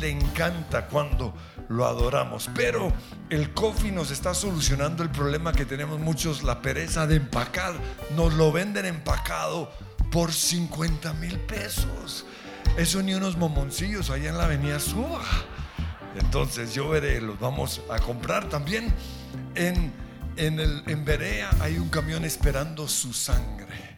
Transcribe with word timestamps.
le 0.00 0.10
encanta 0.10 0.86
cuando 0.86 1.34
lo 1.68 1.86
adoramos. 1.86 2.48
Pero 2.54 2.92
el 3.30 3.52
coffee 3.52 3.92
nos 3.92 4.10
está 4.10 4.34
solucionando 4.34 5.02
el 5.02 5.10
problema 5.10 5.52
que 5.52 5.64
tenemos 5.64 5.98
muchos, 5.98 6.42
la 6.42 6.62
pereza 6.62 7.06
de 7.06 7.16
empacar. 7.16 7.74
Nos 8.14 8.34
lo 8.34 8.52
venden 8.52 8.86
empacado 8.86 9.70
por 10.10 10.32
50 10.32 11.12
mil 11.14 11.38
pesos. 11.40 12.24
Eso 12.76 13.02
ni 13.02 13.14
unos 13.14 13.36
momoncillos 13.36 14.10
allá 14.10 14.30
en 14.30 14.38
la 14.38 14.44
avenida 14.44 14.78
Suba. 14.80 15.22
Entonces 16.18 16.74
yo 16.74 16.88
veré, 16.88 17.20
los 17.20 17.38
vamos 17.38 17.82
a 17.90 17.98
comprar 17.98 18.48
también. 18.48 18.92
En, 19.54 19.92
en, 20.36 20.60
el, 20.60 20.82
en 20.86 21.04
Berea 21.04 21.50
hay 21.60 21.78
un 21.78 21.88
camión 21.88 22.24
esperando 22.24 22.88
su 22.88 23.12
sangre. 23.12 23.95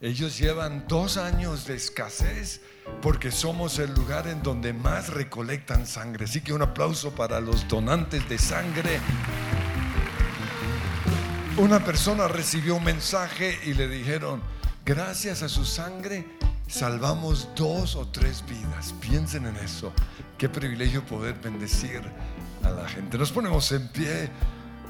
Ellos 0.00 0.38
llevan 0.38 0.84
dos 0.86 1.16
años 1.16 1.66
de 1.66 1.74
escasez 1.74 2.60
porque 3.02 3.32
somos 3.32 3.80
el 3.80 3.92
lugar 3.94 4.28
en 4.28 4.44
donde 4.44 4.72
más 4.72 5.08
recolectan 5.08 5.88
sangre. 5.88 6.26
Así 6.26 6.40
que 6.40 6.52
un 6.52 6.62
aplauso 6.62 7.10
para 7.10 7.40
los 7.40 7.66
donantes 7.66 8.28
de 8.28 8.38
sangre. 8.38 9.00
Una 11.56 11.84
persona 11.84 12.28
recibió 12.28 12.76
un 12.76 12.84
mensaje 12.84 13.58
y 13.64 13.74
le 13.74 13.88
dijeron, 13.88 14.40
gracias 14.84 15.42
a 15.42 15.48
su 15.48 15.64
sangre 15.64 16.24
salvamos 16.68 17.48
dos 17.56 17.96
o 17.96 18.06
tres 18.06 18.44
vidas. 18.48 18.94
Piensen 19.00 19.46
en 19.46 19.56
eso. 19.56 19.92
Qué 20.36 20.48
privilegio 20.48 21.04
poder 21.04 21.34
bendecir 21.34 22.02
a 22.62 22.70
la 22.70 22.88
gente. 22.88 23.18
Nos 23.18 23.32
ponemos 23.32 23.72
en 23.72 23.88
pie. 23.88 24.30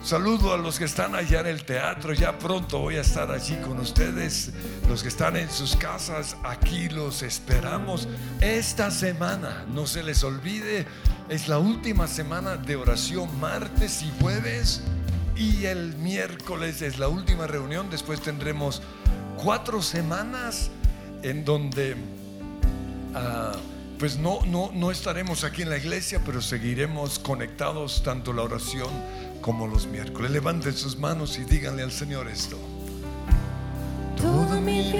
Saludo 0.02 0.54
a 0.54 0.56
los 0.56 0.78
que 0.78 0.84
están 0.84 1.14
allá 1.14 1.40
en 1.40 1.48
el 1.48 1.64
teatro. 1.64 2.14
Ya 2.14 2.38
pronto 2.38 2.78
voy 2.78 2.96
a 2.96 3.00
estar 3.00 3.30
allí 3.30 3.56
con 3.56 3.80
ustedes. 3.80 4.52
Los 4.88 5.02
que 5.02 5.08
están 5.08 5.36
en 5.36 5.50
sus 5.50 5.76
casas, 5.76 6.36
aquí 6.44 6.88
los 6.88 7.22
esperamos. 7.22 8.08
Esta 8.40 8.90
semana, 8.90 9.66
no 9.68 9.86
se 9.86 10.02
les 10.02 10.22
olvide, 10.22 10.86
es 11.28 11.48
la 11.48 11.58
última 11.58 12.06
semana 12.06 12.56
de 12.56 12.76
oración, 12.76 13.38
martes 13.40 14.02
y 14.02 14.12
jueves. 14.20 14.82
Y 15.36 15.66
el 15.66 15.94
miércoles 15.96 16.80
es 16.80 16.98
la 16.98 17.08
última 17.08 17.46
reunión. 17.46 17.90
Después 17.90 18.20
tendremos 18.20 18.80
cuatro 19.36 19.82
semanas 19.82 20.70
en 21.22 21.44
donde... 21.44 21.96
Ah, 23.14 23.52
pues 23.98 24.16
no, 24.16 24.38
no, 24.46 24.70
no 24.72 24.92
estaremos 24.92 25.42
aquí 25.42 25.62
en 25.62 25.70
la 25.70 25.76
iglesia, 25.76 26.22
pero 26.24 26.40
seguiremos 26.40 27.18
conectados 27.18 28.04
tanto 28.04 28.32
la 28.32 28.42
oración 28.42 28.88
como 29.48 29.66
los 29.66 29.86
miércoles. 29.86 30.30
Levanten 30.30 30.74
sus 30.74 30.98
manos 30.98 31.38
y 31.38 31.44
díganle 31.44 31.82
al 31.82 31.90
Señor 31.90 32.28
esto. 32.28 32.58
Mi 34.62 34.92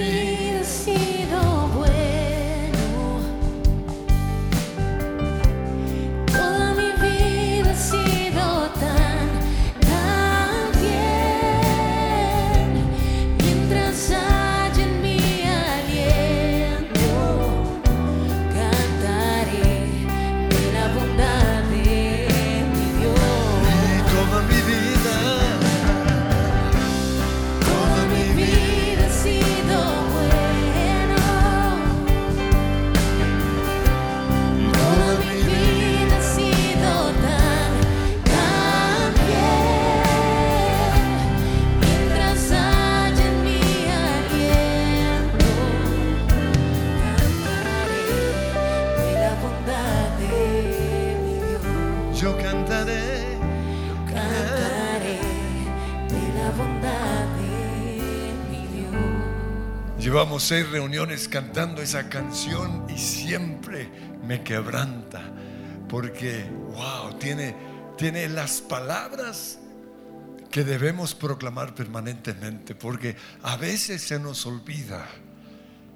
Seis 60.39 60.71
reuniones 60.71 61.27
cantando 61.27 61.83
esa 61.83 62.09
canción 62.09 62.87
y 62.89 62.97
siempre 62.97 63.89
me 64.25 64.45
quebranta 64.45 65.21
porque, 65.89 66.45
wow, 66.75 67.19
tiene, 67.19 67.57
tiene 67.99 68.29
las 68.29 68.61
palabras 68.61 69.59
que 70.49 70.63
debemos 70.63 71.17
proclamar 71.17 71.75
permanentemente, 71.75 72.77
porque 72.77 73.17
a 73.43 73.57
veces 73.57 74.01
se 74.01 74.21
nos 74.21 74.47
olvida 74.47 75.07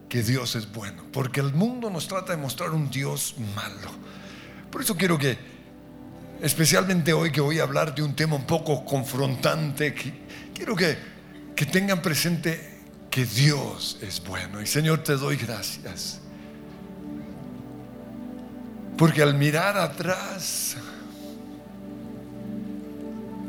que 0.08 0.24
Dios 0.24 0.56
es 0.56 0.70
bueno, 0.72 1.04
porque 1.12 1.40
el 1.40 1.54
mundo 1.54 1.88
nos 1.88 2.08
trata 2.08 2.32
de 2.32 2.42
mostrar 2.42 2.70
un 2.70 2.90
Dios 2.90 3.36
malo. 3.54 3.92
Por 4.72 4.82
eso 4.82 4.96
quiero 4.96 5.16
que, 5.16 5.38
especialmente 6.42 7.12
hoy 7.12 7.30
que 7.30 7.40
voy 7.40 7.60
a 7.60 7.62
hablar 7.62 7.94
de 7.94 8.02
un 8.02 8.16
tema 8.16 8.34
un 8.34 8.46
poco 8.46 8.84
confrontante, 8.84 9.94
quiero 10.52 10.74
que, 10.74 10.98
que 11.54 11.64
tengan 11.64 12.02
presente 12.02 12.71
que 13.12 13.26
Dios 13.26 13.98
es 14.00 14.24
bueno. 14.24 14.62
Y 14.62 14.66
Señor, 14.66 15.04
te 15.04 15.16
doy 15.16 15.36
gracias. 15.36 16.18
Porque 18.96 19.20
al 19.20 19.34
mirar 19.34 19.76
atrás, 19.76 20.76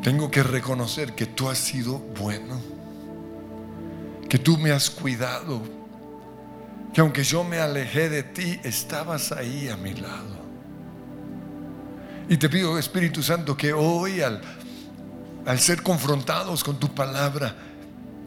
tengo 0.04 0.30
que 0.30 0.44
reconocer 0.44 1.16
que 1.16 1.26
tú 1.26 1.50
has 1.50 1.60
sido 1.60 2.00
bueno, 2.20 2.60
que 4.28 4.38
tú 4.38 4.58
me 4.58 4.72
has 4.72 4.90
cuidado, 4.90 5.62
que 6.94 7.00
aunque 7.00 7.24
yo 7.24 7.46
me 7.46 7.60
alejé 7.60 8.10
de 8.10 8.24
ti, 8.24 8.60
estabas 8.66 9.32
ahí 9.32 9.70
a 9.70 9.78
mi 9.78 9.94
lado. 9.94 10.44
Y 12.28 12.36
te 12.36 12.50
pido, 12.50 12.78
Espíritu 12.78 13.24
Santo, 13.24 13.56
que 13.56 13.72
hoy 13.72 14.20
al, 14.20 14.42
al 15.46 15.60
ser 15.60 15.82
confrontados 15.82 16.66
con 16.66 16.78
tu 16.78 16.94
palabra, 16.94 17.56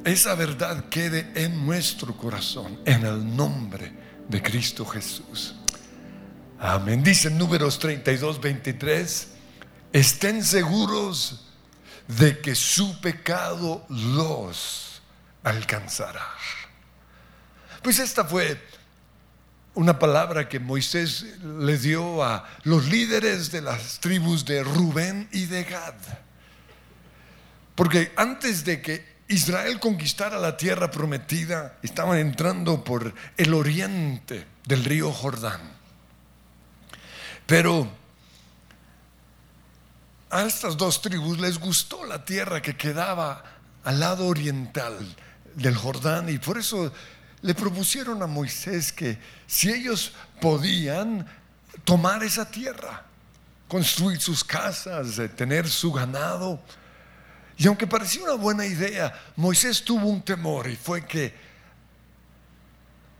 esa 0.06 0.36
verdad 0.36 0.88
quede 0.88 1.32
en 1.34 1.66
nuestro 1.66 2.16
corazón, 2.16 2.80
en 2.84 3.04
el 3.04 3.36
nombre 3.36 3.92
de 4.28 4.40
Cristo 4.40 4.86
Jesús. 4.86 5.56
Amén. 6.60 7.02
Dice 7.02 7.28
números 7.28 7.80
32, 7.80 8.40
23, 8.40 9.28
estén 9.92 10.44
seguros 10.44 11.44
de 12.06 12.38
que 12.38 12.54
su 12.54 13.00
pecado 13.00 13.84
los 13.88 15.02
alcanzará. 15.42 16.24
Pues 17.82 17.98
esta 17.98 18.24
fue 18.24 18.62
una 19.74 19.98
palabra 19.98 20.48
que 20.48 20.60
Moisés 20.60 21.26
le 21.42 21.78
dio 21.78 22.22
a 22.22 22.48
los 22.62 22.86
líderes 22.86 23.50
de 23.50 23.60
las 23.60 23.98
tribus 23.98 24.44
de 24.44 24.62
Rubén 24.62 25.28
y 25.32 25.46
de 25.46 25.64
Gad. 25.64 25.94
Porque 27.74 28.12
antes 28.16 28.64
de 28.64 28.80
que 28.80 29.15
Israel 29.28 29.80
conquistara 29.80 30.38
la 30.38 30.56
tierra 30.56 30.90
prometida, 30.90 31.78
estaban 31.82 32.18
entrando 32.18 32.84
por 32.84 33.12
el 33.36 33.54
oriente 33.54 34.46
del 34.64 34.84
río 34.84 35.12
Jordán. 35.12 35.60
Pero 37.46 37.90
a 40.30 40.42
estas 40.42 40.76
dos 40.76 41.02
tribus 41.02 41.38
les 41.38 41.58
gustó 41.58 42.04
la 42.04 42.24
tierra 42.24 42.62
que 42.62 42.76
quedaba 42.76 43.42
al 43.84 44.00
lado 44.00 44.26
oriental 44.26 44.96
del 45.54 45.76
Jordán 45.76 46.28
y 46.28 46.38
por 46.38 46.58
eso 46.58 46.92
le 47.42 47.54
propusieron 47.54 48.22
a 48.22 48.26
Moisés 48.26 48.92
que 48.92 49.18
si 49.46 49.70
ellos 49.70 50.12
podían 50.40 51.26
tomar 51.84 52.22
esa 52.22 52.50
tierra, 52.50 53.04
construir 53.68 54.20
sus 54.20 54.42
casas, 54.42 55.20
tener 55.36 55.68
su 55.68 55.92
ganado, 55.92 56.60
y 57.58 57.66
aunque 57.66 57.86
parecía 57.86 58.22
una 58.22 58.34
buena 58.34 58.66
idea, 58.66 59.12
Moisés 59.36 59.82
tuvo 59.82 60.08
un 60.08 60.22
temor 60.22 60.68
y 60.68 60.76
fue 60.76 61.06
que 61.06 61.34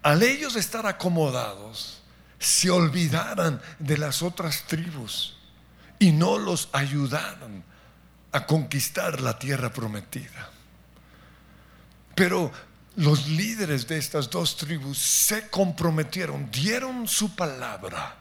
al 0.03 0.23
ellos 0.23 0.57
estar 0.57 0.87
acomodados, 0.87 2.03
se 2.39 2.71
olvidaran 2.71 3.61
de 3.79 3.99
las 3.99 4.23
otras 4.23 4.65
tribus 4.65 5.37
y 5.99 6.13
no 6.13 6.39
los 6.39 6.69
ayudaran 6.73 7.65
a 8.33 8.47
conquistar 8.47 9.21
la 9.21 9.39
tierra 9.39 9.73
prometida. 9.73 10.51
Pero 12.15 12.53
los 12.97 13.27
líderes 13.27 13.89
de 13.89 13.99
estas 13.99 14.31
dos 14.31 14.57
tribus 14.57 14.99
se 14.99 15.49
comprometieron, 15.49 16.51
dieron 16.51 17.09
su 17.09 17.35
palabra 17.35 18.17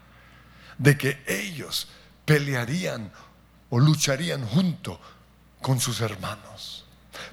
de 0.77 0.97
que 0.97 1.23
ellos 1.27 1.87
pelearían 2.25 3.11
o 3.69 3.79
lucharían 3.79 4.45
junto 4.45 4.99
con 5.65 5.79
sus 5.79 5.99
hermanos. 5.99 6.85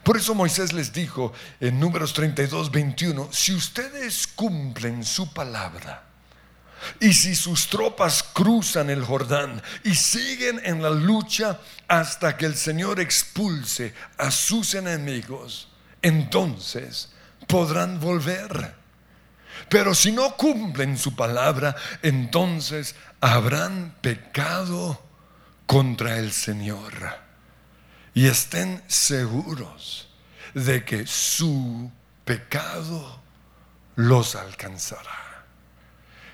Por 0.02 0.16
eso 0.16 0.34
Moisés 0.34 0.72
les 0.72 0.90
dijo 0.90 1.34
en 1.60 1.78
números 1.78 2.14
32, 2.14 2.70
21, 2.70 3.28
si 3.30 3.54
ustedes 3.54 4.26
cumplen 4.26 5.04
su 5.04 5.34
palabra, 5.34 6.04
Y 6.98 7.12
si 7.12 7.36
sus 7.36 7.68
tropas 7.68 8.22
cruzan 8.22 8.88
el 8.88 9.04
Jordán 9.04 9.62
y 9.84 9.94
siguen 9.94 10.62
en 10.64 10.82
la 10.82 10.88
lucha 10.88 11.60
hasta 11.86 12.38
que 12.38 12.46
el 12.46 12.56
Señor 12.56 13.00
expulse 13.00 13.94
a 14.16 14.30
sus 14.30 14.74
enemigos, 14.74 15.68
entonces 16.00 17.10
podrán 17.46 18.00
volver. 18.00 18.74
Pero 19.68 19.94
si 19.94 20.10
no 20.10 20.36
cumplen 20.36 20.96
su 20.96 21.14
palabra, 21.14 21.76
entonces 22.02 22.96
habrán 23.20 23.94
pecado 24.00 25.00
contra 25.66 26.18
el 26.18 26.32
Señor. 26.32 27.21
Y 28.14 28.26
estén 28.26 28.82
seguros 28.88 30.08
de 30.54 30.84
que 30.84 31.06
su 31.06 31.90
pecado 32.24 33.20
los 33.96 34.34
alcanzará. 34.34 35.44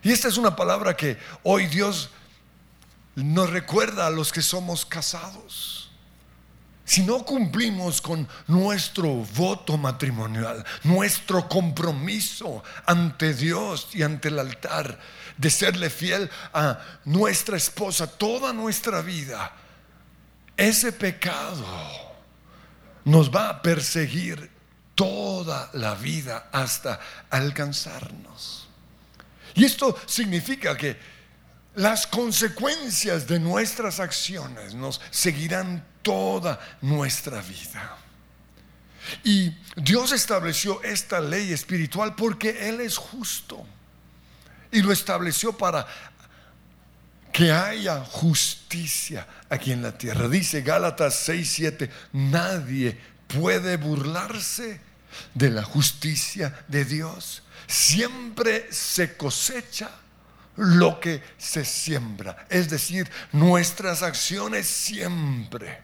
Y 0.02 0.12
esta 0.12 0.28
es 0.28 0.36
una 0.36 0.54
palabra 0.56 0.96
que 0.96 1.18
hoy 1.42 1.66
Dios 1.66 2.10
nos 3.14 3.50
recuerda 3.50 4.06
a 4.06 4.10
los 4.10 4.32
que 4.32 4.42
somos 4.42 4.86
casados. 4.86 5.90
Si 6.84 7.02
no 7.02 7.22
cumplimos 7.24 8.00
con 8.00 8.26
nuestro 8.46 9.08
voto 9.08 9.76
matrimonial, 9.76 10.64
nuestro 10.84 11.46
compromiso 11.46 12.62
ante 12.86 13.34
Dios 13.34 13.88
y 13.92 14.02
ante 14.02 14.28
el 14.28 14.38
altar 14.38 14.98
de 15.36 15.50
serle 15.50 15.90
fiel 15.90 16.30
a 16.54 16.78
nuestra 17.04 17.58
esposa 17.58 18.06
toda 18.06 18.54
nuestra 18.54 19.02
vida, 19.02 19.52
ese 20.58 20.92
pecado 20.92 21.64
nos 23.04 23.34
va 23.34 23.48
a 23.48 23.62
perseguir 23.62 24.50
toda 24.94 25.70
la 25.74 25.94
vida 25.94 26.48
hasta 26.52 27.00
alcanzarnos. 27.30 28.68
Y 29.54 29.64
esto 29.64 29.96
significa 30.04 30.76
que 30.76 30.98
las 31.76 32.08
consecuencias 32.08 33.28
de 33.28 33.38
nuestras 33.38 34.00
acciones 34.00 34.74
nos 34.74 35.00
seguirán 35.10 35.86
toda 36.02 36.58
nuestra 36.82 37.40
vida. 37.40 37.96
Y 39.22 39.56
Dios 39.76 40.10
estableció 40.10 40.82
esta 40.82 41.20
ley 41.20 41.52
espiritual 41.52 42.16
porque 42.16 42.68
Él 42.68 42.80
es 42.80 42.96
justo. 42.96 43.64
Y 44.72 44.82
lo 44.82 44.92
estableció 44.92 45.56
para 45.56 45.86
que 47.32 47.52
haya 47.52 48.04
justicia 48.04 49.26
aquí 49.48 49.72
en 49.72 49.82
la 49.82 49.96
tierra. 49.96 50.28
Dice 50.28 50.62
Gálatas 50.62 51.14
6, 51.24 51.50
7, 51.50 51.90
nadie 52.12 52.98
puede 53.26 53.76
burlarse 53.76 54.80
de 55.34 55.50
la 55.50 55.62
justicia 55.62 56.64
de 56.68 56.84
Dios. 56.84 57.42
Siempre 57.66 58.72
se 58.72 59.16
cosecha 59.16 59.90
lo 60.56 60.98
que 61.00 61.22
se 61.36 61.64
siembra. 61.64 62.46
Es 62.48 62.68
decir, 62.68 63.08
nuestras 63.32 64.02
acciones 64.02 64.66
siempre 64.66 65.80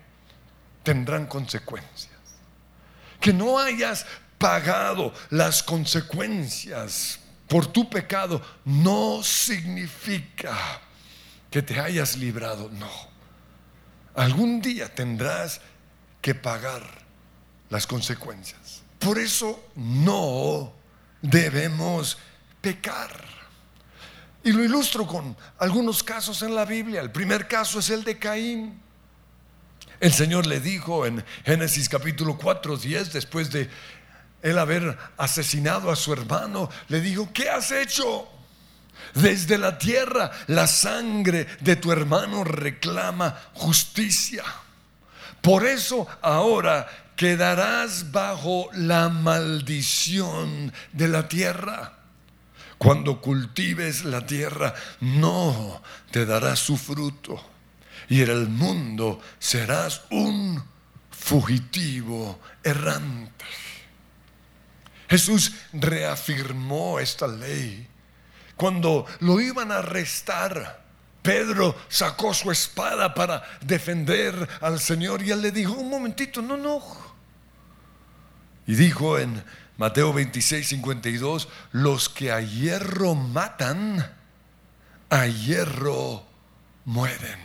tendrán 0.83 1.27
consecuencias. 1.27 2.11
Que 3.21 3.33
no 3.33 3.59
hayas 3.59 4.05
pagado 4.39 5.15
las 5.31 5.63
consecuencias 5.63 7.21
por 7.49 7.67
tu 7.67 7.89
pecado 7.89 8.43
no 8.65 9.23
significa 9.23 10.81
que 11.55 11.63
te 11.63 11.79
hayas 11.79 12.17
librado, 12.17 12.69
no. 12.69 12.91
Algún 14.17 14.61
día 14.61 14.93
tendrás 14.93 15.61
que 16.21 16.35
pagar 16.35 16.83
las 17.71 17.87
consecuencias. 17.87 18.83
Por 18.99 19.21
eso 19.21 19.65
no 19.77 20.73
debemos 21.23 22.19
pecar. 22.61 23.09
Y 24.43 24.51
lo 24.51 24.65
ilustro 24.65 25.07
con 25.07 25.37
algunos 25.59 26.03
casos 26.03 26.43
en 26.43 26.57
la 26.57 26.65
Biblia. 26.65 27.01
El 27.01 27.13
primer 27.13 27.47
caso 27.47 27.79
es 27.79 27.89
el 27.89 28.03
de 28.03 28.19
Caín. 28.19 28.83
El 30.01 30.13
Señor 30.13 30.47
le 30.47 30.59
dijo 30.59 31.07
en 31.07 31.25
Génesis 31.45 31.89
capítulo 31.89 32.37
4, 32.37 32.79
10, 32.79 33.13
después 33.13 33.53
de 33.53 33.71
él 34.43 34.59
haber 34.59 34.99
asesinado 35.17 35.93
a 35.93 35.95
su 35.95 36.13
hermano, 36.13 36.69
le 36.89 37.01
dijo, 37.01 37.33
¿qué 37.33 37.49
has 37.49 37.71
hecho? 37.71 38.29
Desde 39.15 39.59
la 39.59 39.79
tierra 39.79 40.31
la 40.49 40.67
sangre 40.67 41.47
de 41.61 41.77
tu 41.77 41.93
hermano 41.93 42.45
reclama 42.45 43.39
justicia. 43.55 44.45
Por 45.41 45.67
eso 45.67 46.07
ahora 46.23 46.87
quedarás 47.17 48.11
bajo 48.11 48.69
la 48.73 49.09
maldición 49.09 50.73
de 50.93 51.09
la 51.09 51.29
tierra. 51.29 51.99
Cuando 52.79 53.21
cultives 53.21 54.05
la 54.05 54.27
tierra, 54.27 54.75
no 55.01 55.83
te 56.11 56.27
dará 56.27 56.57
su 56.57 56.77
fruto. 56.77 57.51
Y 58.09 58.23
en 58.23 58.31
el 58.31 58.49
mundo 58.49 59.21
serás 59.39 60.03
un 60.11 60.63
fugitivo 61.11 62.41
errante. 62.63 63.45
Jesús 65.09 65.53
reafirmó 65.73 66.99
esta 66.99 67.27
ley. 67.27 67.87
Cuando 68.57 69.07
lo 69.21 69.41
iban 69.41 69.73
a 69.73 69.79
arrestar, 69.79 70.85
Pedro 71.23 71.75
sacó 71.89 72.35
su 72.35 72.51
espada 72.51 73.15
para 73.15 73.43
defender 73.63 74.49
al 74.61 74.79
Señor 74.79 75.23
y 75.23 75.31
él 75.31 75.43
le 75.43 75.51
dijo, 75.51 75.73
un 75.73 75.91
momentito, 75.91 76.43
no, 76.43 76.57
no. 76.57 76.83
Y 78.67 78.75
dijo 78.75 79.19
en 79.19 79.43
Mateo 79.77 80.13
26, 80.13 80.69
52, 80.69 81.49
los 81.73 82.09
que 82.09 82.31
a 82.31 82.41
hierro 82.41 83.15
matan, 83.15 84.07
a 85.11 85.27
hierro 85.27 86.25
mueren. 86.85 87.41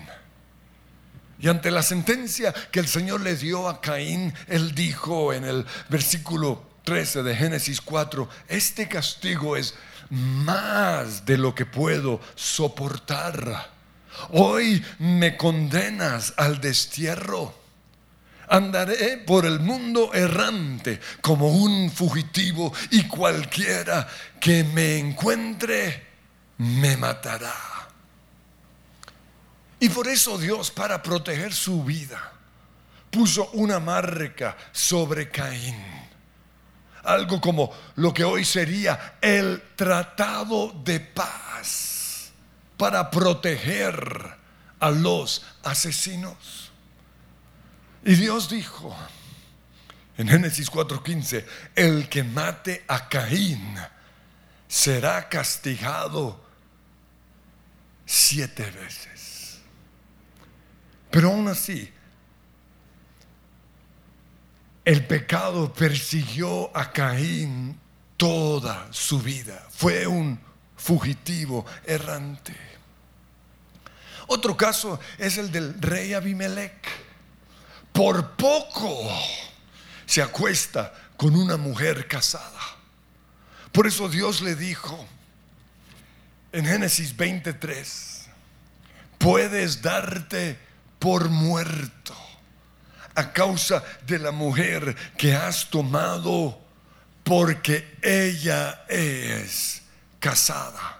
Y 1.40 1.48
ante 1.48 1.72
la 1.72 1.82
sentencia 1.82 2.54
que 2.72 2.82
el 2.82 2.88
Señor 2.88 3.22
le 3.22 3.36
dio 3.36 3.70
a 3.70 3.80
Caín, 3.80 4.34
él 4.48 4.76
dijo 4.76 5.34
en 5.34 5.46
el 5.46 5.66
versículo 5.88 6.68
13 6.84 7.24
de 7.24 7.36
Génesis 7.36 7.80
4, 7.80 8.28
este 8.50 8.90
castigo 8.90 9.56
es 9.56 9.76
más 10.10 11.26
de 11.26 11.38
lo 11.38 11.54
que 11.54 11.66
puedo 11.66 12.20
soportar. 12.36 13.70
Hoy 14.32 14.84
me 15.00 15.38
condenas 15.38 16.34
al 16.38 16.60
destierro 16.60 17.60
Andaré 18.50 19.18
por 19.18 19.46
el 19.46 19.60
mundo 19.60 20.12
errante 20.12 21.00
como 21.22 21.50
un 21.50 21.92
fugitivo 21.92 22.74
y 22.90 23.08
cualquiera 23.08 24.08
que 24.40 24.64
me 24.64 24.98
encuentre 24.98 26.08
me 26.58 26.98
matará. 26.98 27.54
Y 29.80 29.88
por 29.90 30.08
eso 30.08 30.40
Dios, 30.40 30.72
para 30.72 31.02
proteger 31.04 31.54
su 31.54 31.84
vida, 31.84 32.34
puso 33.12 33.52
una 33.52 33.80
marca 33.80 34.58
sobre 34.72 35.30
Caín. 35.30 36.09
Algo 37.04 37.40
como 37.40 37.72
lo 37.96 38.14
que 38.14 38.24
hoy 38.24 38.46
sería 38.46 39.18
el 39.22 39.62
tratado 39.76 40.74
de 40.84 41.00
paz 41.00 42.32
para 42.78 43.10
proteger 43.10 44.38
a 44.80 44.92
los 44.92 45.46
asesinos. 45.64 46.72
Y 48.04 48.16
Dios 48.16 48.50
dijo 48.50 48.96
en 50.18 50.28
Génesis 50.28 50.70
4:15, 50.70 51.46
el 51.76 52.10
que 52.10 52.24
mate 52.24 52.84
a 52.88 53.08
Caín 53.08 53.78
será 54.68 55.30
castigado 55.30 56.44
siete 58.06 58.70
veces. 58.72 59.60
Pero 61.10 61.30
aún 61.30 61.48
así, 61.48 61.92
el 64.86 65.06
pecado 65.06 65.74
persiguió 65.74 66.76
a 66.76 66.92
Caín 66.92 67.80
toda 68.18 68.88
su 68.92 69.20
vida. 69.22 69.68
Fue 69.70 70.08
un 70.08 70.40
fugitivo 70.76 71.66
errante. 71.86 72.56
Otro 74.28 74.56
caso 74.56 75.00
es 75.18 75.38
el 75.38 75.52
del 75.52 75.82
rey 75.82 76.14
Abimelech 76.14 77.10
por 77.92 78.32
poco 78.36 79.10
se 80.06 80.22
acuesta 80.22 80.94
con 81.18 81.36
una 81.36 81.58
mujer 81.58 82.08
casada. 82.08 82.62
Por 83.72 83.88
eso 83.88 84.08
Dios 84.08 84.42
le 84.42 84.56
dijo 84.56 85.06
en 86.52 86.66
Génesis 86.66 87.16
23, 87.16 88.28
puedes 89.18 89.82
darte 89.82 90.58
por 90.98 91.30
muerto 91.30 92.16
causa 93.34 93.84
de 94.06 94.20
la 94.20 94.32
mujer 94.32 94.96
que 95.18 95.34
has 95.34 95.70
tomado 95.70 96.60
porque 97.24 97.98
ella 98.02 98.86
es 98.88 99.84
casada. 100.20 101.00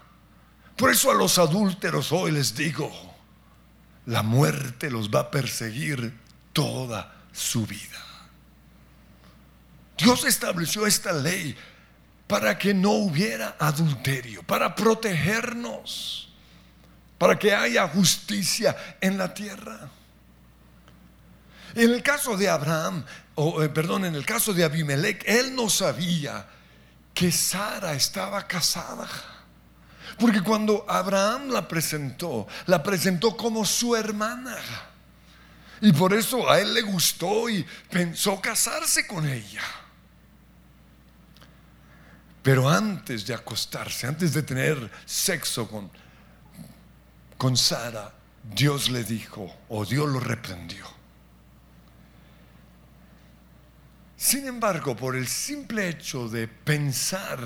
Por 0.76 0.90
eso 0.90 1.10
a 1.10 1.14
los 1.14 1.38
adúlteros 1.38 2.12
hoy 2.12 2.30
les 2.30 2.54
digo, 2.54 2.90
la 4.06 4.22
muerte 4.22 4.90
los 4.90 5.10
va 5.10 5.20
a 5.20 5.30
perseguir 5.30 6.18
toda 6.52 7.14
su 7.32 7.66
vida. 7.66 7.98
Dios 9.98 10.24
estableció 10.24 10.86
esta 10.86 11.12
ley 11.12 11.54
para 12.26 12.56
que 12.58 12.72
no 12.72 12.92
hubiera 12.92 13.56
adulterio, 13.58 14.42
para 14.44 14.74
protegernos, 14.74 16.28
para 17.18 17.38
que 17.38 17.52
haya 17.54 17.88
justicia 17.88 18.76
en 19.00 19.18
la 19.18 19.34
tierra. 19.34 19.90
En 21.74 21.90
el 21.90 22.02
caso 22.02 22.36
de 22.36 22.48
Abraham, 22.48 23.04
o 23.34 23.62
eh, 23.62 23.68
perdón, 23.68 24.04
en 24.04 24.14
el 24.14 24.26
caso 24.26 24.52
de 24.52 24.64
Abimelech, 24.64 25.22
él 25.26 25.54
no 25.54 25.70
sabía 25.70 26.46
que 27.14 27.30
Sara 27.30 27.92
estaba 27.94 28.46
casada. 28.46 29.08
Porque 30.18 30.42
cuando 30.42 30.84
Abraham 30.88 31.48
la 31.48 31.66
presentó, 31.66 32.46
la 32.66 32.82
presentó 32.82 33.36
como 33.36 33.64
su 33.64 33.96
hermana. 33.96 34.56
Y 35.80 35.92
por 35.92 36.12
eso 36.12 36.50
a 36.50 36.60
él 36.60 36.74
le 36.74 36.82
gustó 36.82 37.48
y 37.48 37.64
pensó 37.88 38.40
casarse 38.40 39.06
con 39.06 39.26
ella. 39.26 39.62
Pero 42.42 42.68
antes 42.68 43.26
de 43.26 43.34
acostarse, 43.34 44.06
antes 44.06 44.32
de 44.34 44.42
tener 44.42 44.90
sexo 45.06 45.68
con, 45.68 45.90
con 47.36 47.56
Sara, 47.56 48.12
Dios 48.42 48.90
le 48.90 49.04
dijo, 49.04 49.54
o 49.68 49.84
Dios 49.84 50.08
lo 50.08 50.20
reprendió. 50.20 50.99
Sin 54.20 54.46
embargo, 54.46 54.94
por 54.94 55.16
el 55.16 55.26
simple 55.26 55.88
hecho 55.88 56.28
de 56.28 56.46
pensar 56.46 57.40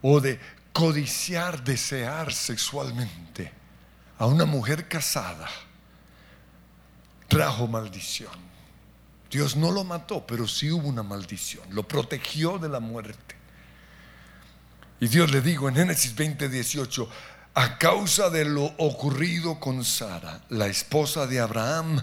o 0.00 0.18
de 0.22 0.40
codiciar, 0.72 1.62
desear 1.62 2.32
sexualmente 2.32 3.52
a 4.16 4.24
una 4.24 4.46
mujer 4.46 4.88
casada, 4.88 5.50
trajo 7.28 7.68
maldición. 7.68 8.32
Dios 9.30 9.54
no 9.54 9.70
lo 9.70 9.84
mató, 9.84 10.26
pero 10.26 10.48
sí 10.48 10.70
hubo 10.70 10.88
una 10.88 11.02
maldición. 11.02 11.66
Lo 11.74 11.86
protegió 11.86 12.58
de 12.58 12.70
la 12.70 12.80
muerte. 12.80 13.36
Y 14.98 15.08
Dios 15.08 15.30
le 15.30 15.42
dijo 15.42 15.68
en 15.68 15.74
Génesis 15.74 16.14
20, 16.14 16.48
18, 16.48 17.08
a 17.52 17.76
causa 17.76 18.30
de 18.30 18.46
lo 18.46 18.64
ocurrido 18.78 19.60
con 19.60 19.84
Sara, 19.84 20.40
la 20.48 20.68
esposa 20.68 21.26
de 21.26 21.38
Abraham, 21.38 22.02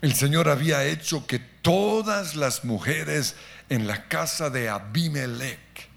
el 0.00 0.14
Señor 0.14 0.48
había 0.48 0.84
hecho 0.84 1.26
que 1.26 1.53
todas 1.64 2.36
las 2.36 2.62
mujeres 2.62 3.36
en 3.70 3.86
la 3.86 4.06
casa 4.06 4.50
de 4.50 4.68
Abimelech 4.68 5.88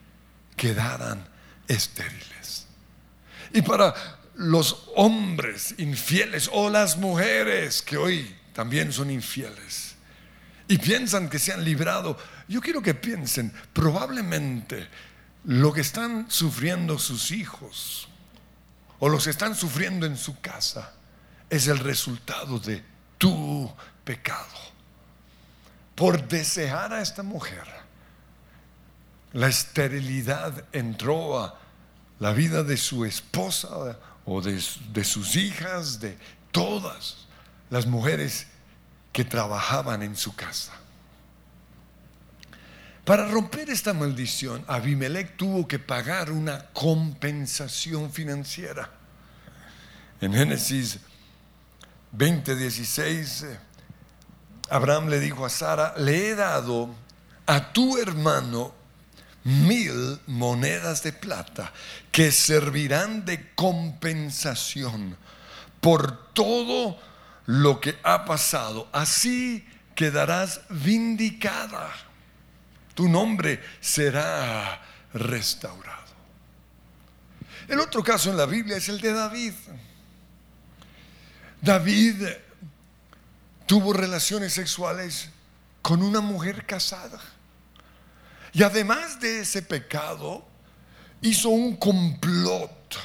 quedaran 0.55 1.27
estériles. 1.67 2.67
Y 3.53 3.61
para 3.61 3.93
los 4.35 4.89
hombres 4.95 5.75
infieles 5.77 6.49
o 6.53 6.69
las 6.69 6.95
mujeres 6.95 7.81
que 7.81 7.97
hoy 7.97 8.33
también 8.53 8.93
son 8.93 9.11
infieles, 9.11 9.97
y 10.69 10.77
piensan 10.77 11.29
que 11.29 11.37
se 11.37 11.51
han 11.53 11.63
librado. 11.63 12.17
Yo 12.47 12.61
quiero 12.61 12.81
que 12.81 12.93
piensen, 12.93 13.53
probablemente 13.73 14.87
lo 15.45 15.73
que 15.73 15.81
están 15.81 16.29
sufriendo 16.29 16.97
sus 16.97 17.31
hijos 17.31 18.07
o 18.99 19.09
los 19.09 19.25
que 19.25 19.29
están 19.29 19.55
sufriendo 19.55 20.05
en 20.05 20.17
su 20.17 20.39
casa 20.39 20.93
es 21.49 21.67
el 21.67 21.79
resultado 21.79 22.59
de 22.59 22.83
tu 23.17 23.71
pecado. 24.03 24.76
Por 25.97 26.27
desear 26.27 26.93
a 26.93 27.01
esta 27.01 27.23
mujer, 27.23 27.63
la 29.33 29.47
esterilidad 29.47 30.63
entró 30.71 31.39
a 31.39 31.59
la 32.19 32.33
vida 32.33 32.61
de 32.61 32.77
su 32.77 33.03
esposa 33.03 33.97
o 34.23 34.39
de, 34.39 34.61
de 34.93 35.03
sus 35.03 35.35
hijas, 35.35 35.99
de 35.99 36.15
todas 36.51 37.25
las 37.71 37.87
mujeres 37.87 38.45
que 39.11 39.25
trabajaban 39.25 40.03
en 40.03 40.15
su 40.15 40.35
casa. 40.35 40.73
Para 43.03 43.27
romper 43.27 43.71
esta 43.71 43.91
maldición, 43.91 44.63
Abimelech 44.67 45.35
tuvo 45.35 45.67
que 45.67 45.79
pagar 45.79 46.29
una 46.29 46.67
compensación 46.73 48.13
financiera. 48.13 48.91
En 50.21 50.31
Génesis 50.31 50.99
20:16, 52.15 53.57
Abraham 54.69 55.09
le 55.09 55.19
dijo 55.19 55.45
a 55.45 55.49
Sara, 55.49 55.93
le 55.97 56.29
he 56.29 56.35
dado 56.35 56.93
a 57.45 57.71
tu 57.71 57.97
hermano 57.97 58.73
mil 59.43 60.19
monedas 60.27 61.03
de 61.03 61.13
plata 61.13 61.71
que 62.11 62.31
servirán 62.31 63.23
de 63.25 63.53
compensación 63.53 65.15
por 65.79 66.33
todo 66.33 66.99
lo 67.45 67.79
que 67.79 67.97
ha 68.03 68.25
pasado, 68.25 68.89
así 68.91 69.65
quedarás 69.95 70.61
vindicada. 70.69 71.89
Tu 72.93 73.07
nombre 73.07 73.63
será 73.79 74.81
restaurado. 75.13 76.07
El 77.67 77.79
otro 77.79 78.03
caso 78.03 78.29
en 78.29 78.37
la 78.37 78.45
Biblia 78.45 78.77
es 78.77 78.89
el 78.89 78.99
de 78.99 79.13
David. 79.13 79.53
David 81.61 82.27
tuvo 83.67 83.93
relaciones 83.93 84.53
sexuales 84.53 85.29
con 85.83 86.01
una 86.01 86.21
mujer 86.21 86.65
casada. 86.65 87.19
Y 88.53 88.63
además 88.63 89.19
de 89.19 89.41
ese 89.41 89.61
pecado, 89.61 90.43
hizo 91.21 91.49
un 91.49 91.75
complot 91.75 92.95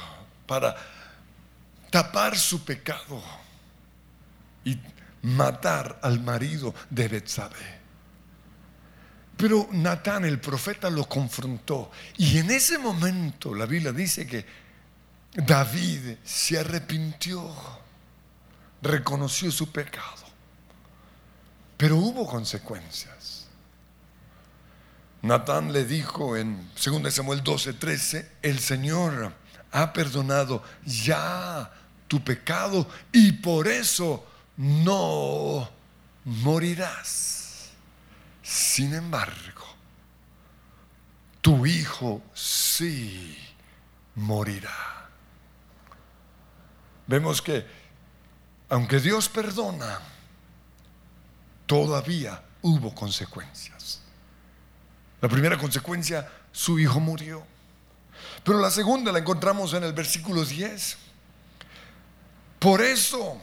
para 0.47 0.75
tapar 1.91 2.37
su 2.37 2.63
pecado 2.65 3.21
y 4.63 4.79
matar 5.21 5.99
al 6.01 6.21
marido 6.21 6.73
de 6.89 7.07
Betsabé. 7.07 7.83
Pero 9.37 9.67
Natán, 9.71 10.25
el 10.25 10.39
profeta, 10.39 10.89
lo 10.89 11.07
confrontó. 11.07 11.91
Y 12.17 12.37
en 12.37 12.49
ese 12.51 12.77
momento 12.77 13.53
la 13.53 13.65
Biblia 13.65 13.91
dice 13.91 14.25
que 14.25 14.45
David 15.33 16.17
se 16.23 16.59
arrepintió, 16.59 17.53
reconoció 18.81 19.51
su 19.51 19.71
pecado. 19.71 20.22
Pero 21.83 21.97
hubo 21.97 22.25
consecuencias. 22.25 23.45
Natán 25.21 25.73
le 25.73 25.83
dijo 25.83 26.37
en 26.37 26.71
2 26.81 27.13
Samuel 27.13 27.43
12, 27.43 27.73
13, 27.73 28.31
el 28.41 28.59
Señor 28.59 29.33
ha 29.69 29.91
perdonado 29.91 30.63
ya 30.85 31.69
tu 32.07 32.23
pecado 32.23 32.87
y 33.11 33.33
por 33.33 33.67
eso 33.67 34.25
no 34.55 35.69
morirás. 36.23 37.71
Sin 38.41 38.93
embargo, 38.93 39.65
tu 41.41 41.65
hijo 41.65 42.21
sí 42.33 43.37
morirá. 44.15 45.09
Vemos 47.07 47.41
que, 47.41 47.67
aunque 48.69 49.01
Dios 49.01 49.27
perdona, 49.27 50.12
todavía 51.65 52.41
hubo 52.61 52.93
consecuencias. 52.93 54.01
La 55.21 55.29
primera 55.29 55.57
consecuencia, 55.57 56.29
su 56.51 56.79
hijo 56.79 56.99
murió. 56.99 57.45
Pero 58.43 58.59
la 58.59 58.69
segunda 58.69 59.11
la 59.11 59.19
encontramos 59.19 59.73
en 59.73 59.83
el 59.83 59.93
versículo 59.93 60.43
10. 60.43 60.97
Por 62.59 62.81
eso 62.81 63.41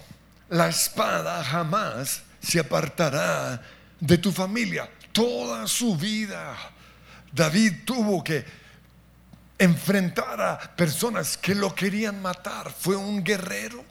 la 0.49 0.69
espada 0.69 1.43
jamás 1.45 2.23
se 2.41 2.61
apartará 2.61 3.63
de 3.99 4.19
tu 4.19 4.33
familia. 4.33 4.91
Toda 5.13 5.67
su 5.67 5.97
vida 5.97 6.57
David 7.33 7.85
tuvo 7.85 8.25
que 8.25 8.45
enfrentar 9.59 10.41
a 10.41 10.59
personas 10.77 11.37
que 11.37 11.55
lo 11.55 11.75
querían 11.75 12.21
matar. 12.21 12.73
Fue 12.73 12.97
un 12.97 13.23
guerrero. 13.23 13.85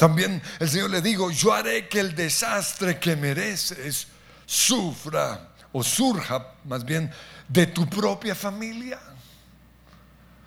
También 0.00 0.40
el 0.58 0.70
Señor 0.70 0.88
le 0.88 1.02
dijo, 1.02 1.30
yo 1.30 1.52
haré 1.52 1.86
que 1.86 2.00
el 2.00 2.14
desastre 2.14 2.98
que 2.98 3.16
mereces 3.16 4.06
sufra 4.46 5.50
o 5.72 5.84
surja 5.84 6.54
más 6.64 6.86
bien 6.86 7.12
de 7.46 7.66
tu 7.66 7.86
propia 7.86 8.34
familia. 8.34 8.98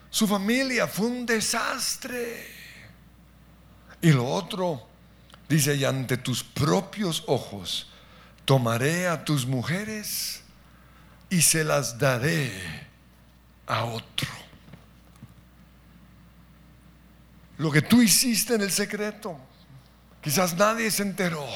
Su 0.09 0.25
familia 0.25 0.87
fue 0.87 1.05
un 1.05 1.23
desastre. 1.27 2.47
Y 4.01 4.11
lo 4.11 4.25
otro, 4.25 4.87
dice, 5.47 5.75
y 5.75 5.85
ante 5.85 6.17
tus 6.17 6.43
propios 6.43 7.23
ojos 7.27 7.91
tomaré 8.45 9.07
a 9.07 9.23
tus 9.23 9.45
mujeres 9.45 10.41
y 11.29 11.43
se 11.43 11.63
las 11.63 11.99
daré 11.99 12.51
a 13.67 13.85
otro. 13.85 14.42
Lo 17.57 17.71
que 17.71 17.81
tú 17.81 18.01
hiciste 18.01 18.55
en 18.55 18.61
el 18.61 18.71
secreto, 18.71 19.39
quizás 20.21 20.55
nadie 20.55 20.89
se 20.89 21.03
enteró, 21.03 21.47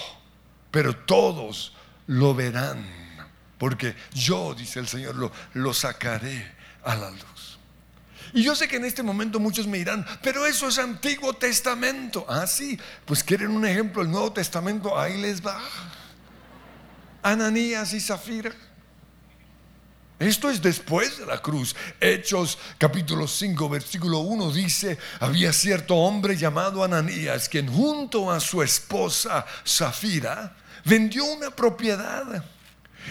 pero 0.72 0.96
todos 0.96 1.74
lo 2.06 2.36
verán, 2.36 2.86
porque 3.58 3.96
yo, 4.13 4.54
dice 4.54 4.80
el 4.80 4.88
Señor, 4.88 5.16
lo, 5.16 5.32
lo 5.54 5.74
sacaré 5.74 6.56
a 6.84 6.96
la 6.96 7.10
luz. 7.10 7.58
Y 8.34 8.44
yo 8.44 8.56
sé 8.56 8.68
que 8.68 8.75
en 8.75 8.86
este 8.86 9.04
momento 9.04 9.39
muchos 9.39 9.68
me 9.68 9.77
dirán, 9.77 10.06
pero 10.22 10.46
eso 10.46 10.68
es 10.68 10.77
Antiguo 10.77 11.34
Testamento. 11.34 12.25
Ah, 12.27 12.46
sí, 12.46 12.80
pues 13.06 13.24
quieren 13.24 13.51
un 13.51 13.66
ejemplo 13.66 14.04
del 14.04 14.12
Nuevo 14.12 14.32
Testamento, 14.32 15.00
ahí 15.00 15.20
les 15.20 15.46
va. 15.46 15.60
Ananías 17.24 17.94
y 17.94 18.00
Zafira. 18.00 18.54
Esto 20.19 20.50
es 20.50 20.62
después 20.62 21.19
de 21.19 21.27
la 21.27 21.39
cruz. 21.39 21.75
Hechos 22.00 22.57
capítulo 22.79 23.27
5, 23.27 23.69
versículo 23.69 24.19
1 24.19 24.51
dice, 24.51 24.97
había 25.19 25.53
cierto 25.53 25.95
hombre 25.95 26.36
llamado 26.36 26.83
Ananías, 26.83 27.47
quien 27.47 27.71
junto 27.71 28.31
a 28.31 28.39
su 28.39 28.63
esposa 28.63 29.45
Zafira 29.65 30.55
vendió 30.86 31.24
una 31.25 31.51
propiedad 31.51 32.43